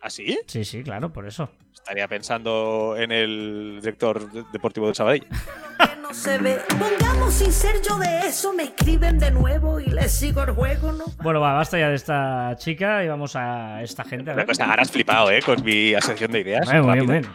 [0.00, 0.38] ¿Así?
[0.46, 1.50] Sí, sí, claro, por eso.
[1.82, 5.26] Estaría pensando en el director de- deportivo de Sabadell.
[6.02, 6.58] no se ve.
[6.78, 10.92] Pongamos sin ser yo de eso, me escriben de nuevo y les sigo el juego,
[10.92, 11.04] ¿no?
[11.22, 14.30] Bueno, va, basta ya de esta chica y vamos a esta gente.
[14.30, 14.46] A ver.
[14.46, 15.40] Pues ahora has flipado, ¿eh?
[15.44, 16.66] Con mi asociación de ideas.
[16.66, 17.26] Vale, muy bien.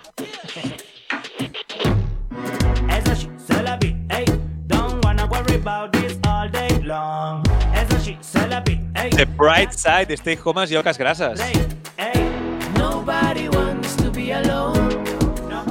[9.16, 11.40] The Bright Side, Stay Homas y Ocas Grasas.
[11.40, 11.54] Hey,
[11.98, 12.30] hey.
[12.78, 13.45] Nobody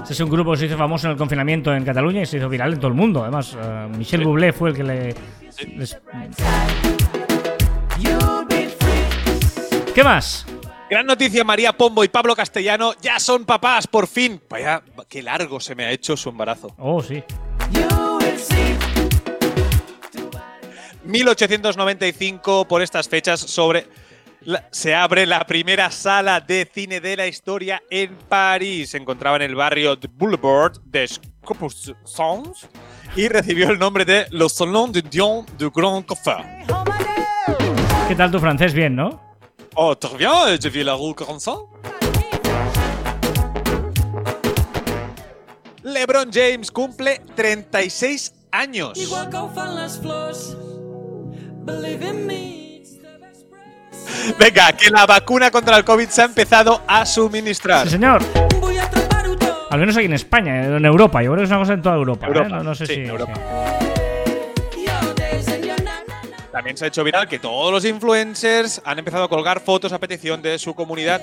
[0.04, 2.36] Este es un grupo que se hizo famoso en el confinamiento en Cataluña y se
[2.36, 3.22] hizo viral en todo el mundo.
[3.22, 5.14] Además, eh, Michel Bublé fue el que le.
[5.76, 5.98] les-.
[9.94, 10.44] ¿Qué más?
[10.90, 14.42] Gran noticia, María Pombo y Pablo Castellano ya son papás, por fin.
[14.50, 16.74] Vaya, qué largo se me ha hecho su embarazo.
[16.76, 17.24] Oh, sí.
[17.72, 18.76] You will see.
[21.04, 23.86] 1895, por estas fechas, sobre
[24.44, 28.90] la- se abre la primera sala de cine de la historia en París.
[28.90, 32.68] Se encontraba en el barrio de Boulevard des Capucins
[33.16, 36.64] y recibió el nombre de Le Salon de Dion du Grand Café.
[38.08, 38.72] ¿Qué tal tu francés?
[38.74, 39.20] Bien, ¿no?
[39.76, 40.30] Oh, très bien,
[40.60, 41.68] je vis la rue 45.
[45.82, 48.96] LeBron James cumple 36 años.
[48.96, 49.36] Igual que
[49.80, 50.56] les flors.
[51.64, 52.63] Believe in me,
[54.38, 57.84] Venga, que la vacuna contra el COVID se ha empezado a suministrar.
[57.84, 58.22] Sí, señor.
[59.70, 61.22] Al menos aquí en España, en Europa.
[61.22, 62.28] Yo creo que es una cosa en toda Europa.
[62.28, 62.48] ¿eh?
[62.48, 63.00] No, no sé sí, si.
[63.00, 63.34] en Europa.
[66.52, 69.98] También se ha hecho viral que todos los influencers han empezado a colgar fotos a
[69.98, 71.20] petición de su comunidad.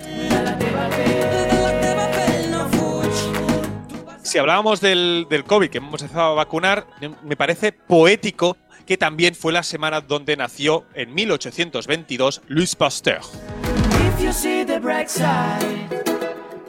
[4.23, 6.85] Si hablábamos del, del COVID, que hemos empezado a vacunar,
[7.23, 13.21] me parece poético que también fue la semana donde nació en 1822 Louis Pasteur.
[13.21, 16.03] If you see the bright side,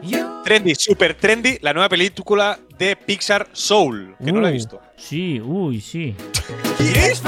[0.03, 4.55] you Trendy, super trendy, la nueva película de Pixar Soul, que no la he Uh,
[4.55, 4.81] visto.
[4.97, 6.15] Sí, uy, sí.
[6.79, 7.23] ¿Qué es?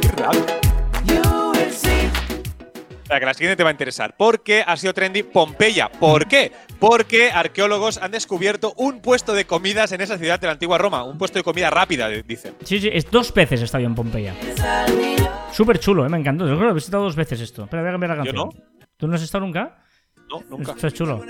[0.00, 0.67] Qué raro.
[3.08, 4.14] Sea, que la siguiente te va a interesar.
[4.16, 5.90] Porque ha sido trendy Pompeya.
[5.90, 6.52] ¿Por qué?
[6.78, 11.04] Porque arqueólogos han descubierto un puesto de comidas en esa ciudad de la antigua Roma.
[11.04, 12.54] Un puesto de comida rápida, dicen.
[12.64, 14.34] Sí, sí, es dos veces he estado yo en Pompeya.
[15.52, 16.08] Súper chulo, ¿eh?
[16.08, 16.44] me encantó.
[16.44, 17.64] Yo creo que lo he visitado dos veces esto.
[17.64, 18.64] Espera, voy a cambiar la Yo canción.
[18.96, 19.78] ¿Tú no has estado nunca?
[20.30, 20.72] No, nunca.
[20.72, 21.24] Esto es chulo.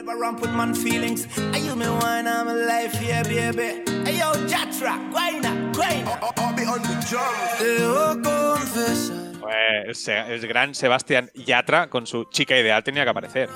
[9.49, 13.49] Pues, el gran Sebastián Yatra con su chica ideal tenía que aparecer.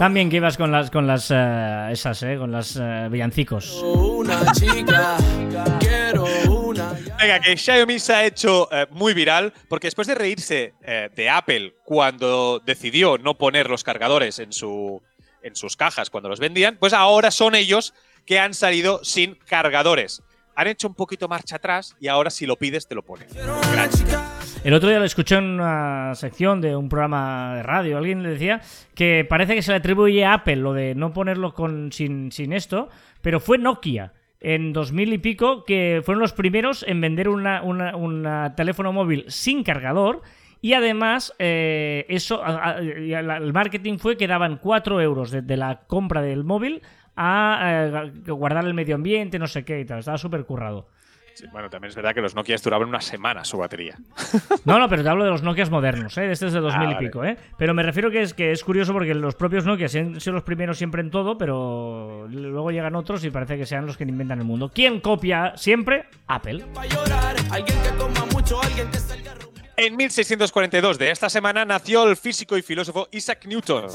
[0.00, 3.82] También que ibas con las con las eh, esas, eh, con las eh, villancicos.
[3.84, 5.16] Una chica,
[5.78, 6.92] quiero una.
[7.20, 11.30] Venga, que Xiaomi se ha hecho eh, muy viral porque después de reírse eh, de
[11.30, 15.00] Apple cuando decidió no poner los cargadores en, su,
[15.44, 17.94] en sus cajas cuando los vendían, pues ahora son ellos
[18.26, 20.20] que han salido sin cargadores.
[20.60, 23.26] Han hecho un poquito marcha atrás y ahora si lo pides te lo ponen.
[24.62, 27.96] El otro día lo escuché en una sección de un programa de radio.
[27.96, 28.60] Alguien le decía
[28.94, 32.52] que parece que se le atribuye a Apple lo de no ponerlo con, sin, sin
[32.52, 32.90] esto,
[33.22, 37.96] pero fue Nokia en 2000 y pico que fueron los primeros en vender una, una-
[37.96, 40.20] una teléfono móvil sin cargador.
[40.62, 45.30] Y además, eh, eso, a- a- y la- el marketing fue que daban 4 euros
[45.30, 46.82] de, de la compra del móvil
[47.22, 49.98] a eh, guardar el medio ambiente, no sé qué y tal.
[50.00, 50.88] Estaba súper currado.
[51.34, 53.96] Sí, bueno, también es verdad que los Nokia duraban una semana su batería.
[54.64, 56.30] No, no, pero te hablo de los Nokias modernos, ¿eh?
[56.30, 57.36] Este es de 2000 Ah, y pico, ¿eh?
[57.56, 60.42] Pero me refiero que es que es curioso porque los propios Nokia han sido los
[60.42, 64.38] primeros siempre en todo, pero luego llegan otros y parece que sean los que inventan
[64.38, 64.70] el mundo.
[64.74, 66.04] ¿Quién copia siempre?
[66.26, 66.64] Apple.
[69.76, 73.86] En 1642 de esta semana nació el físico y filósofo Isaac Newton.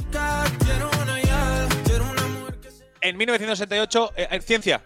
[3.06, 4.84] En 1968, eh, ciencia.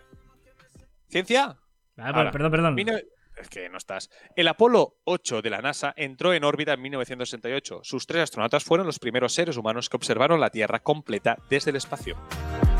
[1.09, 1.57] ¿Ciencia?
[1.97, 2.76] Ah, Ahora, perdón, perdón.
[2.76, 3.03] Mil-
[3.38, 4.09] Es que no estás.
[4.36, 7.80] El Apolo 8 de la NASA entró en órbita en 1968.
[7.84, 11.78] Sus tres astronautas fueron los primeros seres humanos que observaron la Tierra completa desde el
[11.78, 12.17] espacio.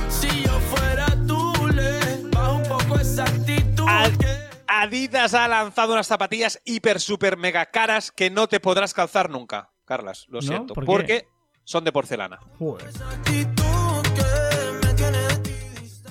[0.09, 3.85] Si yo fuera tú, le bajo un poco esa actitud.
[4.67, 9.71] Adidas ha lanzado unas zapatillas hiper, super, mega caras que no te podrás calzar nunca.
[9.85, 10.47] Carlas, lo ¿No?
[10.47, 10.73] siento.
[10.73, 11.25] Porque
[11.63, 12.37] son de porcelana.
[12.59, 12.89] Joder.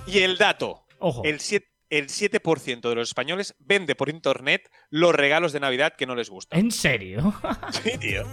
[0.09, 0.87] Y el dato.
[0.99, 1.23] Ojo.
[1.25, 6.07] El 7, el 7% de los españoles vende por internet los regalos de Navidad que
[6.07, 6.59] no les gustan.
[6.59, 7.35] ¿En serio?
[7.83, 8.25] Sí, tío.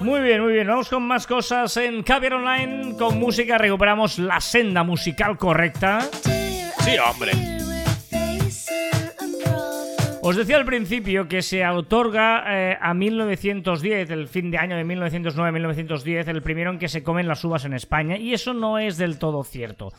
[0.00, 0.66] Muy bien, muy bien.
[0.66, 2.96] Vamos con más cosas en Caviar Online.
[2.96, 6.08] Con música recuperamos la senda musical correcta.
[6.84, 7.32] Sí, hombre.
[10.24, 14.84] Os decía al principio que se otorga eh, a 1910, el fin de año de
[14.84, 18.96] 1909-1910, el primero en que se comen las uvas en España, y eso no es
[18.98, 19.92] del todo cierto.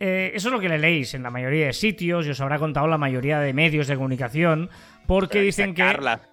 [0.00, 2.58] Eh, eso es lo que le leéis en la mayoría de sitios y os habrá
[2.58, 4.70] contado la mayoría de medios de comunicación,
[5.06, 5.82] porque dicen que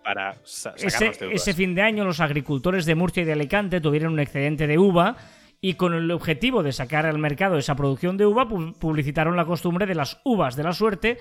[0.03, 0.35] para
[0.87, 4.19] ese, de ese fin de año los agricultores de Murcia y de Alicante tuvieron un
[4.19, 5.17] excedente de uva
[5.59, 9.45] y con el objetivo de sacar al mercado esa producción de uva pu- publicitaron la
[9.45, 11.17] costumbre de las uvas de la suerte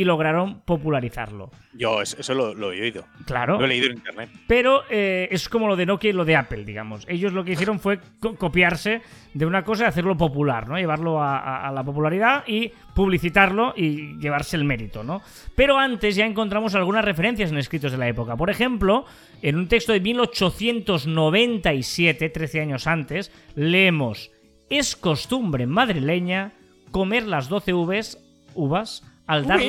[0.00, 1.50] y lograron popularizarlo.
[1.72, 3.04] Yo eso, lo, lo he oído.
[3.26, 3.58] Claro.
[3.58, 4.28] Lo he leído en internet.
[4.46, 7.04] Pero eh, es como lo de Nokia y lo de Apple, digamos.
[7.08, 9.02] Ellos lo que hicieron fue co- copiarse
[9.34, 10.78] de una cosa y hacerlo popular, ¿no?
[10.78, 15.20] Llevarlo a, a- a la popularidad y publicitarlo y llevarse el mérito, ¿no?
[15.56, 18.36] Pero antes ya encontramos algunas referencias en escritos de la época.
[18.36, 19.04] Por ejemplo,
[19.42, 24.30] en un texto de 1897, 13 años antes, leemos:
[24.70, 26.52] Es costumbre madrileña
[26.90, 28.18] comer las 12 uvas,
[28.54, 29.60] uvas al dar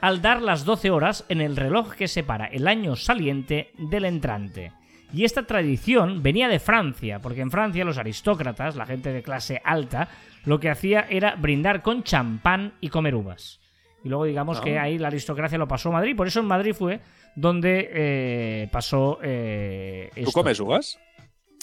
[0.00, 4.72] al dar las 12 horas en el reloj que separa el año saliente del entrante.
[5.12, 9.60] Y esta tradición venía de Francia, porque en Francia los aristócratas, la gente de clase
[9.64, 10.08] alta,
[10.44, 13.58] lo que hacía era brindar con champán y comer uvas.
[14.04, 16.74] Y luego digamos que ahí la aristocracia lo pasó a Madrid, por eso en Madrid
[16.74, 17.00] fue
[17.34, 20.32] donde eh, pasó eh, ¿Tú esto.
[20.32, 21.00] comes uvas?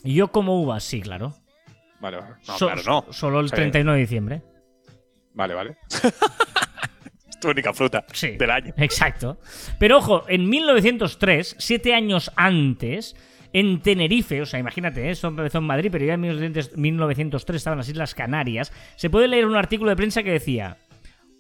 [0.03, 1.33] Yo como uvas, sí, claro.
[2.01, 2.33] Vale, vale.
[2.47, 3.13] No, So- claro, no.
[3.13, 3.55] Solo el Sí.
[3.55, 4.41] 31 de diciembre.
[5.35, 5.77] Vale, vale.
[7.29, 8.31] es tu única fruta Sí.
[8.37, 8.73] del año.
[8.77, 9.37] Exacto.
[9.79, 13.15] Pero ojo, en 1903, siete años antes,
[13.53, 15.11] en Tenerife, o sea, imagínate, ¿eh?
[15.11, 19.27] esto empezó en Madrid, pero ya en 1900 1903 estaban las Islas Canarias, se puede
[19.27, 20.77] leer un artículo de prensa que decía,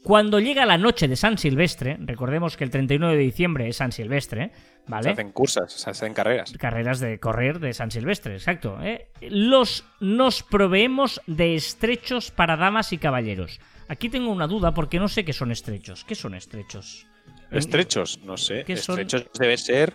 [0.03, 3.91] cuando llega la noche de San Silvestre, recordemos que el 31 de diciembre es San
[3.91, 5.09] Silvestre, Se ¿vale?
[5.09, 6.53] hacen cursas, se hacen carreras.
[6.59, 8.77] Carreras de correr de San Silvestre, exacto.
[8.83, 9.07] ¿eh?
[9.21, 13.59] Los nos proveemos de estrechos para damas y caballeros.
[13.87, 16.03] Aquí tengo una duda porque no sé qué son estrechos.
[16.05, 17.05] ¿Qué son estrechos?
[17.51, 18.63] Estrechos, no sé.
[18.65, 18.99] ¿Qué son?
[18.99, 19.93] Estrechos debe ser.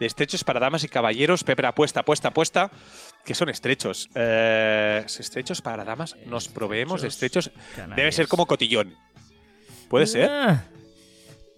[0.00, 1.42] De estrechos para damas y caballeros.
[1.44, 2.70] Pepe, apuesta, apuesta, apuesta.
[3.24, 4.08] ¿Qué son estrechos?
[4.14, 6.16] Eh, estrechos para damas.
[6.26, 7.50] Nos proveemos de estrechos.
[7.74, 7.96] Canarias.
[7.96, 8.94] Debe ser como cotillón.
[9.88, 10.28] ¿Puede ser?
[10.30, 10.64] Ah,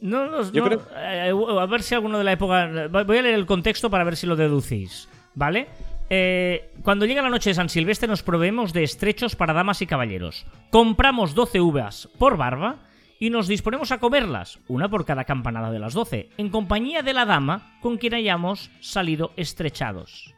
[0.01, 2.89] no, no, Yo no, creo- eh, a ver si alguno de la época.
[2.89, 5.09] Voy a leer el contexto para ver si lo deducís.
[5.35, 5.69] ¿Vale?
[6.11, 9.87] Eh, cuando llega la noche de San Silvestre nos proveemos de estrechos para damas y
[9.87, 10.47] caballeros.
[10.71, 12.77] Compramos 12 uvas por barba
[13.21, 17.13] y nos disponemos a comerlas, una por cada campanada de las 12, en compañía de
[17.13, 20.35] la dama con quien hayamos salido estrechados.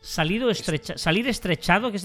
[0.00, 2.04] Salido estrecha, salir estrechado, que es,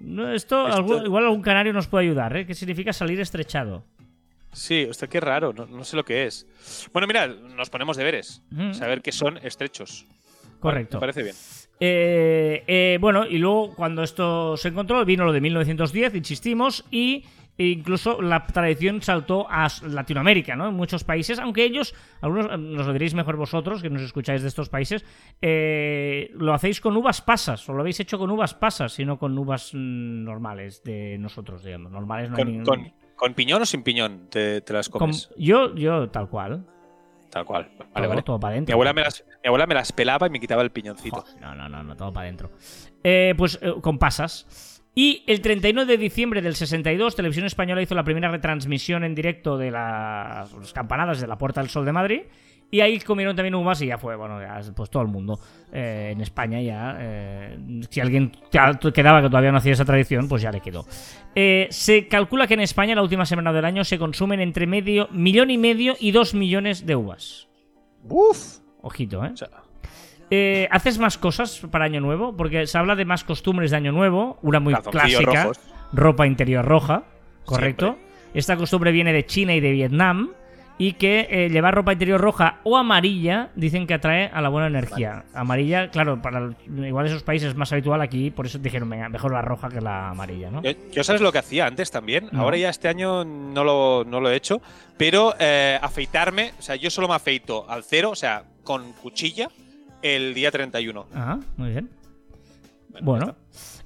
[0.00, 2.46] no, esto, Esto- algún- igual algún canario nos puede ayudar, ¿eh?
[2.46, 3.84] ¿Qué significa salir estrechado?
[4.52, 5.52] Sí, usted qué raro.
[5.52, 6.46] No, no sé lo que es.
[6.92, 8.42] Bueno, mira, nos ponemos deberes.
[8.50, 8.72] Mm.
[8.72, 10.06] Saber qué son estrechos.
[10.60, 10.96] Correcto.
[10.96, 11.34] Me parece bien.
[11.80, 17.24] Eh, eh, bueno, y luego cuando esto se encontró, vino lo de 1910, insistimos, y
[17.56, 20.68] e incluso la tradición saltó a Latinoamérica, ¿no?
[20.68, 24.42] En muchos países, aunque ellos, algunos eh, nos lo diréis mejor vosotros, que nos escucháis
[24.42, 25.04] de estos países,
[25.42, 29.18] eh, lo hacéis con uvas pasas, o lo habéis hecho con uvas pasas, y no
[29.18, 31.90] con uvas mm, normales de nosotros, digamos.
[31.90, 35.00] Normales no hay ¿Con, ningún- con- con piñón o sin piñón te, te las con-
[35.00, 35.28] comes?
[35.36, 36.64] yo, yo, tal cual.
[37.30, 37.68] Tal cual.
[37.78, 38.22] Vale, todo, vale.
[38.22, 38.74] todo para Mi adentro.
[38.74, 41.20] abuela, me las, mi abuela me las pelaba y me quitaba el piñoncito.
[41.20, 42.50] Joder, no, no, no, no, todo para adentro.
[43.04, 44.74] Eh, pues eh, con pasas.
[44.94, 49.56] Y el 39 de diciembre del 62, Televisión Española hizo la primera retransmisión en directo
[49.56, 52.22] de las, las campanadas de la Puerta del Sol de Madrid.
[52.70, 55.40] Y ahí comieron también uvas y ya fue, bueno, ya, pues todo el mundo
[55.72, 56.96] eh, en España ya.
[57.00, 57.58] eh,
[57.88, 60.84] si alguien quedaba que todavía no hacía esa tradición, pues ya le quedó.
[61.34, 65.08] Eh, se calcula que en España la última semana del año se consumen entre medio,
[65.12, 67.48] millón y medio y dos millones de uvas.
[68.08, 68.58] Uf.
[68.82, 69.30] Ojito, ¿eh?
[69.32, 69.48] O sea,
[70.30, 72.36] Eh, ¿Haces más cosas para Año Nuevo?
[72.36, 74.38] Porque se habla de más costumbres de Año Nuevo.
[74.42, 75.44] Una muy clásica.
[75.44, 75.60] rojos.
[75.94, 77.04] Ropa interior roja.
[77.46, 77.96] ¿Correcto?
[78.34, 80.32] Esta costumbre viene de China y de Vietnam.
[80.78, 84.68] Y que eh, llevar ropa interior roja o amarilla dicen que atrae a la buena
[84.68, 85.24] energía.
[85.34, 89.42] Amarilla, claro, para igual esos países es más habitual aquí, por eso dijeron, mejor la
[89.42, 90.62] roja que la amarilla, ¿no?
[90.62, 92.28] Yo, yo sabes lo que hacía antes también.
[92.30, 92.42] No.
[92.42, 94.62] Ahora ya este año no lo, no lo he hecho.
[94.96, 99.48] Pero eh, afeitarme, o sea, yo solo me afeito al cero, o sea, con cuchilla,
[100.02, 101.06] el día 31.
[101.14, 101.90] Ajá, muy bien.
[103.02, 103.34] Bueno.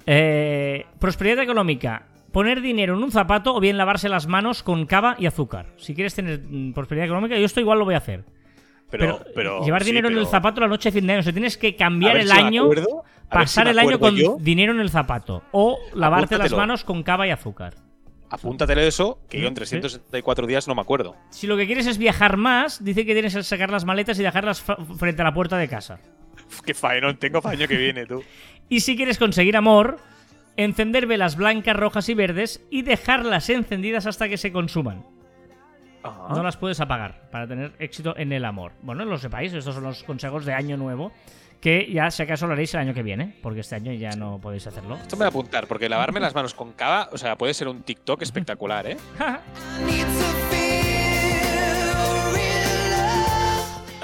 [0.06, 2.06] Eh, prosperidad económica.
[2.32, 5.66] Poner dinero en un zapato o bien lavarse las manos con cava y azúcar.
[5.76, 8.24] Si quieres tener mm, prosperidad económica, yo esto igual lo voy a hacer.
[8.90, 11.20] Pero, Pero, pero, llevar sí, dinero en el zapato la noche de fin de año.
[11.20, 14.36] O sea, tienes que cambiar el si año, acuerdo, si pasar el año con yo.
[14.40, 15.42] dinero en el zapato.
[15.52, 17.74] O lavarte las manos con cava y azúcar.
[18.28, 19.56] Apúntatelo eso, que yo en Sí.
[19.56, 21.16] 364 días no me acuerdo.
[21.30, 24.22] Si lo que quieres es viajar más, dice que tienes que sacar las maletas y
[24.22, 24.62] dejarlas
[24.98, 25.98] frente a la puerta de casa.
[26.64, 28.22] Qué faenón tengo para el año que viene, tú.
[28.68, 29.98] Y si quieres conseguir amor,
[30.56, 35.04] encender velas blancas, rojas y verdes y dejarlas encendidas hasta que se consuman.
[36.02, 38.72] No las puedes apagar para tener éxito en el amor.
[38.82, 41.12] Bueno, lo sepáis, estos son los consejos de año nuevo.
[41.60, 44.40] Que ya, si acaso, lo haréis el año que viene, porque este año ya no
[44.40, 44.96] podéis hacerlo.
[44.96, 47.68] Esto me voy a apuntar, porque lavarme las manos con cava, o sea, puede ser
[47.68, 48.96] un TikTok espectacular, ¿eh?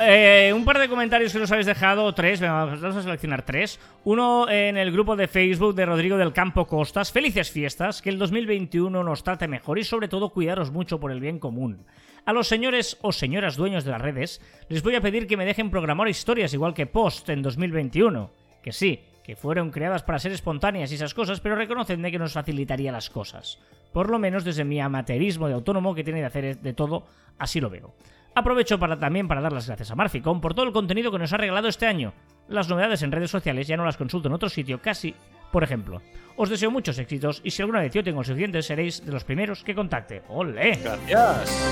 [0.01, 3.81] Eh, un par de comentarios que nos habéis dejado, tres, vamos a seleccionar tres.
[4.05, 7.11] Uno en el grupo de Facebook de Rodrigo del Campo Costas.
[7.11, 11.21] Felices fiestas, que el 2021 nos trate mejor y sobre todo cuidaros mucho por el
[11.21, 11.85] bien común.
[12.25, 15.47] A los señores o señoras dueños de las redes les voy a pedir que me
[15.47, 18.31] dejen programar historias igual que Post en 2021.
[18.63, 22.35] Que sí, que fueron creadas para ser espontáneas y esas cosas, pero reconocedme que nos
[22.35, 23.59] facilitaría las cosas.
[23.93, 27.07] Por lo menos desde mi amateurismo de autónomo que tiene de hacer de todo,
[27.39, 27.95] así lo veo.
[28.39, 31.33] Aprovecho para, también para dar las gracias a Marficom por todo el contenido que nos
[31.33, 32.13] ha regalado este año.
[32.47, 35.13] Las novedades en redes sociales ya no las consulto en otro sitio casi,
[35.51, 36.01] por ejemplo.
[36.37, 39.65] Os deseo muchos éxitos y si alguna vez yo tengo suficientes seréis de los primeros
[39.65, 40.23] que contacte.
[40.29, 40.79] ¡Ole!
[40.85, 41.69] Gracias.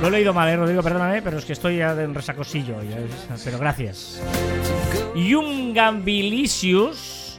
[0.00, 2.80] Lo he leído mal, eh, Rodrigo, perdóname, pero es que estoy ya de un resacosillo.
[2.84, 2.98] ya
[3.44, 4.22] Pero gracias.
[5.16, 7.29] Yungambilicius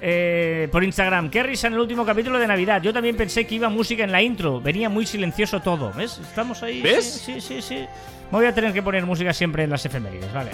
[0.00, 1.30] eh, por Instagram.
[1.30, 2.82] Qué risa en el último capítulo de Navidad.
[2.82, 4.60] Yo también pensé que iba música en la intro.
[4.60, 5.92] Venía muy silencioso todo.
[5.92, 6.18] ¿Ves?
[6.18, 6.80] Estamos ahí.
[6.80, 7.22] ¿Ves?
[7.24, 7.62] Sí, sí, sí.
[7.62, 7.86] sí.
[8.30, 10.52] Me voy a tener que poner música siempre en las efemérides, vale.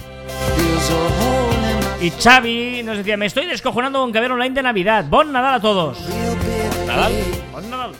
[2.00, 5.04] Y Xavi nos decía, me estoy descojonando con que ver online de Navidad.
[5.08, 5.98] Bon Nadal a todos.
[6.86, 7.12] Nadal.
[7.52, 7.92] Bon Nadal.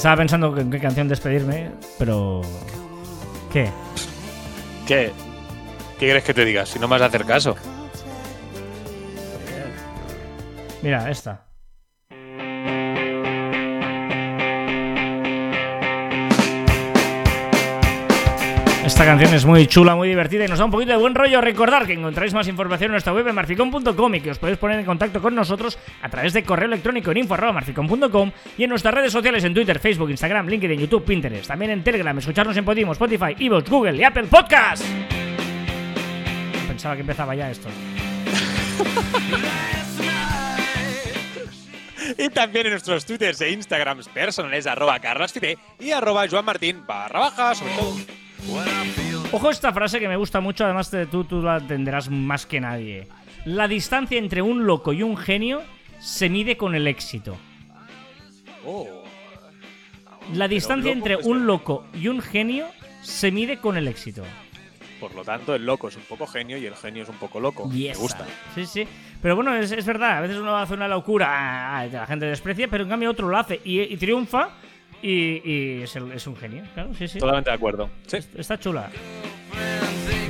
[0.00, 2.40] Estaba pensando en qué canción despedirme, pero...
[3.52, 3.70] ¿Qué?
[4.86, 5.12] ¿Qué?
[5.98, 6.64] ¿Qué quieres que te diga?
[6.64, 7.54] Si no me vas a hacer caso.
[10.80, 11.49] Mira, esta.
[18.90, 21.40] Esta canción es muy chula, muy divertida y nos da un poquito de buen rollo.
[21.40, 24.80] Recordar que encontráis más información en nuestra web en marficom.com y que os podéis poner
[24.80, 29.12] en contacto con nosotros a través de correo electrónico en info.marficom.com y en nuestras redes
[29.12, 31.46] sociales en Twitter, Facebook, Instagram, LinkedIn, YouTube, Pinterest.
[31.46, 34.84] También en Telegram, escucharnos en Podimo, Spotify, Evox, Google y Apple Podcast.
[36.66, 37.68] Pensaba que empezaba ya esto.
[42.18, 47.54] Y también en nuestros twitters e instagrams personales arroba carlasfite y arroba joanmartin barra baja,
[47.54, 47.94] sobre todo.
[49.32, 52.60] Ojo esta frase que me gusta mucho, además de tú, tú la entenderás más que
[52.60, 53.06] nadie.
[53.44, 55.62] La distancia entre un loco y un genio
[55.98, 57.36] se mide con el éxito.
[58.66, 59.04] Oh.
[60.34, 62.66] La distancia entre pues, un loco y un genio
[63.02, 64.22] se mide con el éxito.
[65.00, 67.40] Por lo tanto, el loco es un poco genio y el genio es un poco
[67.40, 67.66] loco.
[67.66, 68.26] Me gusta.
[68.54, 68.86] Sí, sí.
[69.22, 70.18] Pero bueno, es, es verdad.
[70.18, 73.38] A veces uno hace una locura, ah, la gente desprecia, pero en cambio otro lo
[73.38, 74.50] hace y, y triunfa
[75.02, 76.62] y, y es, el- es un genio.
[76.74, 77.18] Claro, sí, sí.
[77.18, 77.90] Totalmente de acuerdo.
[78.06, 78.18] Sí.
[78.36, 78.90] Está chula.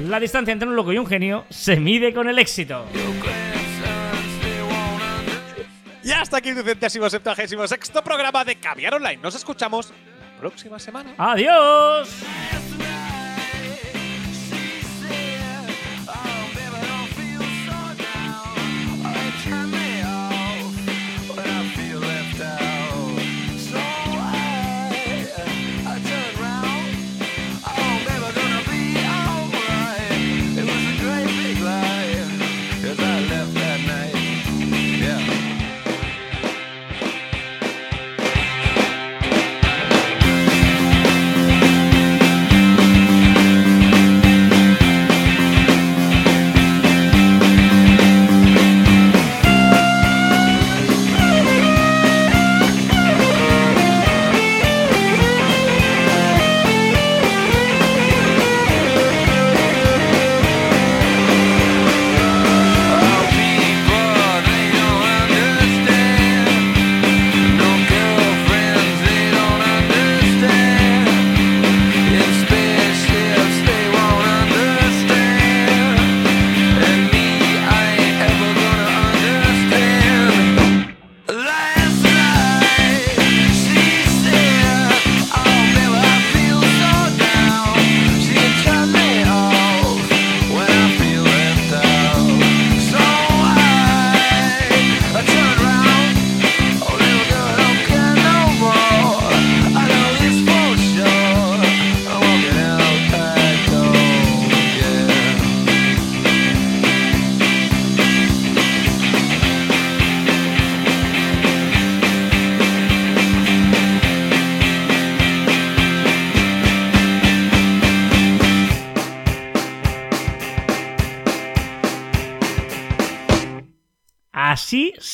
[0.09, 2.85] La distancia entre un loco y un genio se mide con el éxito.
[6.03, 9.18] Y hasta aquí el ducentésimo septuagésimo sexto programa de Caviar Online.
[9.23, 9.91] Nos escuchamos
[10.35, 11.12] la próxima semana.
[11.18, 12.09] ¡Adiós!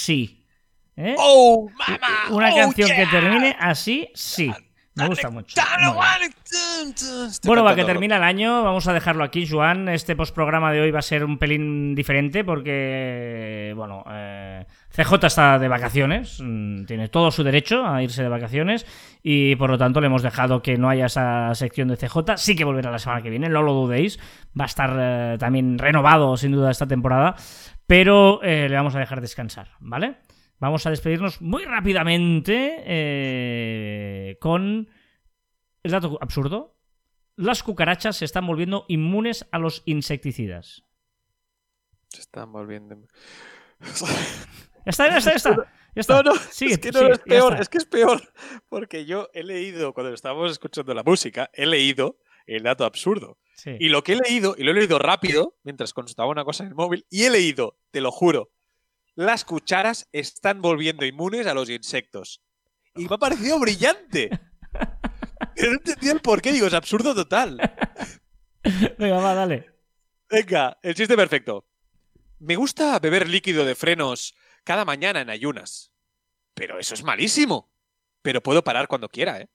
[0.07, 0.45] Sí.
[0.97, 1.15] ¿Eh?
[1.19, 2.31] ¡Oh, mamá!
[2.31, 2.97] Una ¡Oh, canción yeah!
[2.97, 4.51] que termine así sí.
[4.97, 5.61] Me gusta mucho.
[5.61, 6.31] Vale,
[7.45, 9.91] Bueno, va que termina el año, vamos a dejarlo aquí, Joan.
[9.91, 15.59] Este postprograma de hoy va a ser un pelín diferente porque, bueno, eh, CJ está
[15.59, 18.87] de vacaciones, mm, tiene todo su derecho a irse de vacaciones
[19.23, 22.39] y por lo tanto le hemos dejado que no haya esa sección de CJ.
[22.39, 24.19] Sí que volverá la semana que viene, no lo dudéis.
[24.59, 27.37] Va a estar eh, también renovado sin duda esta temporada,
[27.87, 30.17] pero eh, le vamos a dejar descansar, ¿vale?
[30.59, 34.89] Vamos a despedirnos muy rápidamente eh, con
[35.83, 36.77] el dato absurdo.
[37.37, 40.85] Las cucarachas se están volviendo inmunes a los insecticidas.
[42.09, 42.97] Se están volviendo.
[44.87, 45.51] Ya está, ya está, ya está.
[45.95, 46.23] Ya está.
[46.23, 48.23] No, no, Sigue, es que no sigue, es peor, es que es peor.
[48.69, 53.39] Porque yo he leído, cuando estábamos escuchando la música, he leído el dato absurdo.
[53.57, 53.77] Sí.
[53.81, 56.69] Y lo que he leído, y lo he leído rápido, mientras consultaba una cosa en
[56.69, 58.51] el móvil, y he leído, te lo juro,
[59.15, 62.43] las cucharas están volviendo inmunes a los insectos.
[62.95, 64.31] Y me ha parecido brillante.
[65.57, 67.59] Pero no entendía el por qué, digo, es absurdo total.
[68.99, 69.71] Venga, va, dale.
[70.29, 71.67] Venga, el chiste perfecto.
[72.39, 74.35] Me gusta beber líquido de frenos
[74.65, 75.93] cada mañana en ayunas.
[76.55, 77.73] Pero eso es malísimo.
[78.21, 79.49] Pero puedo parar cuando quiera, ¿eh?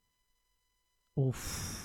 [1.14, 1.81] Uf.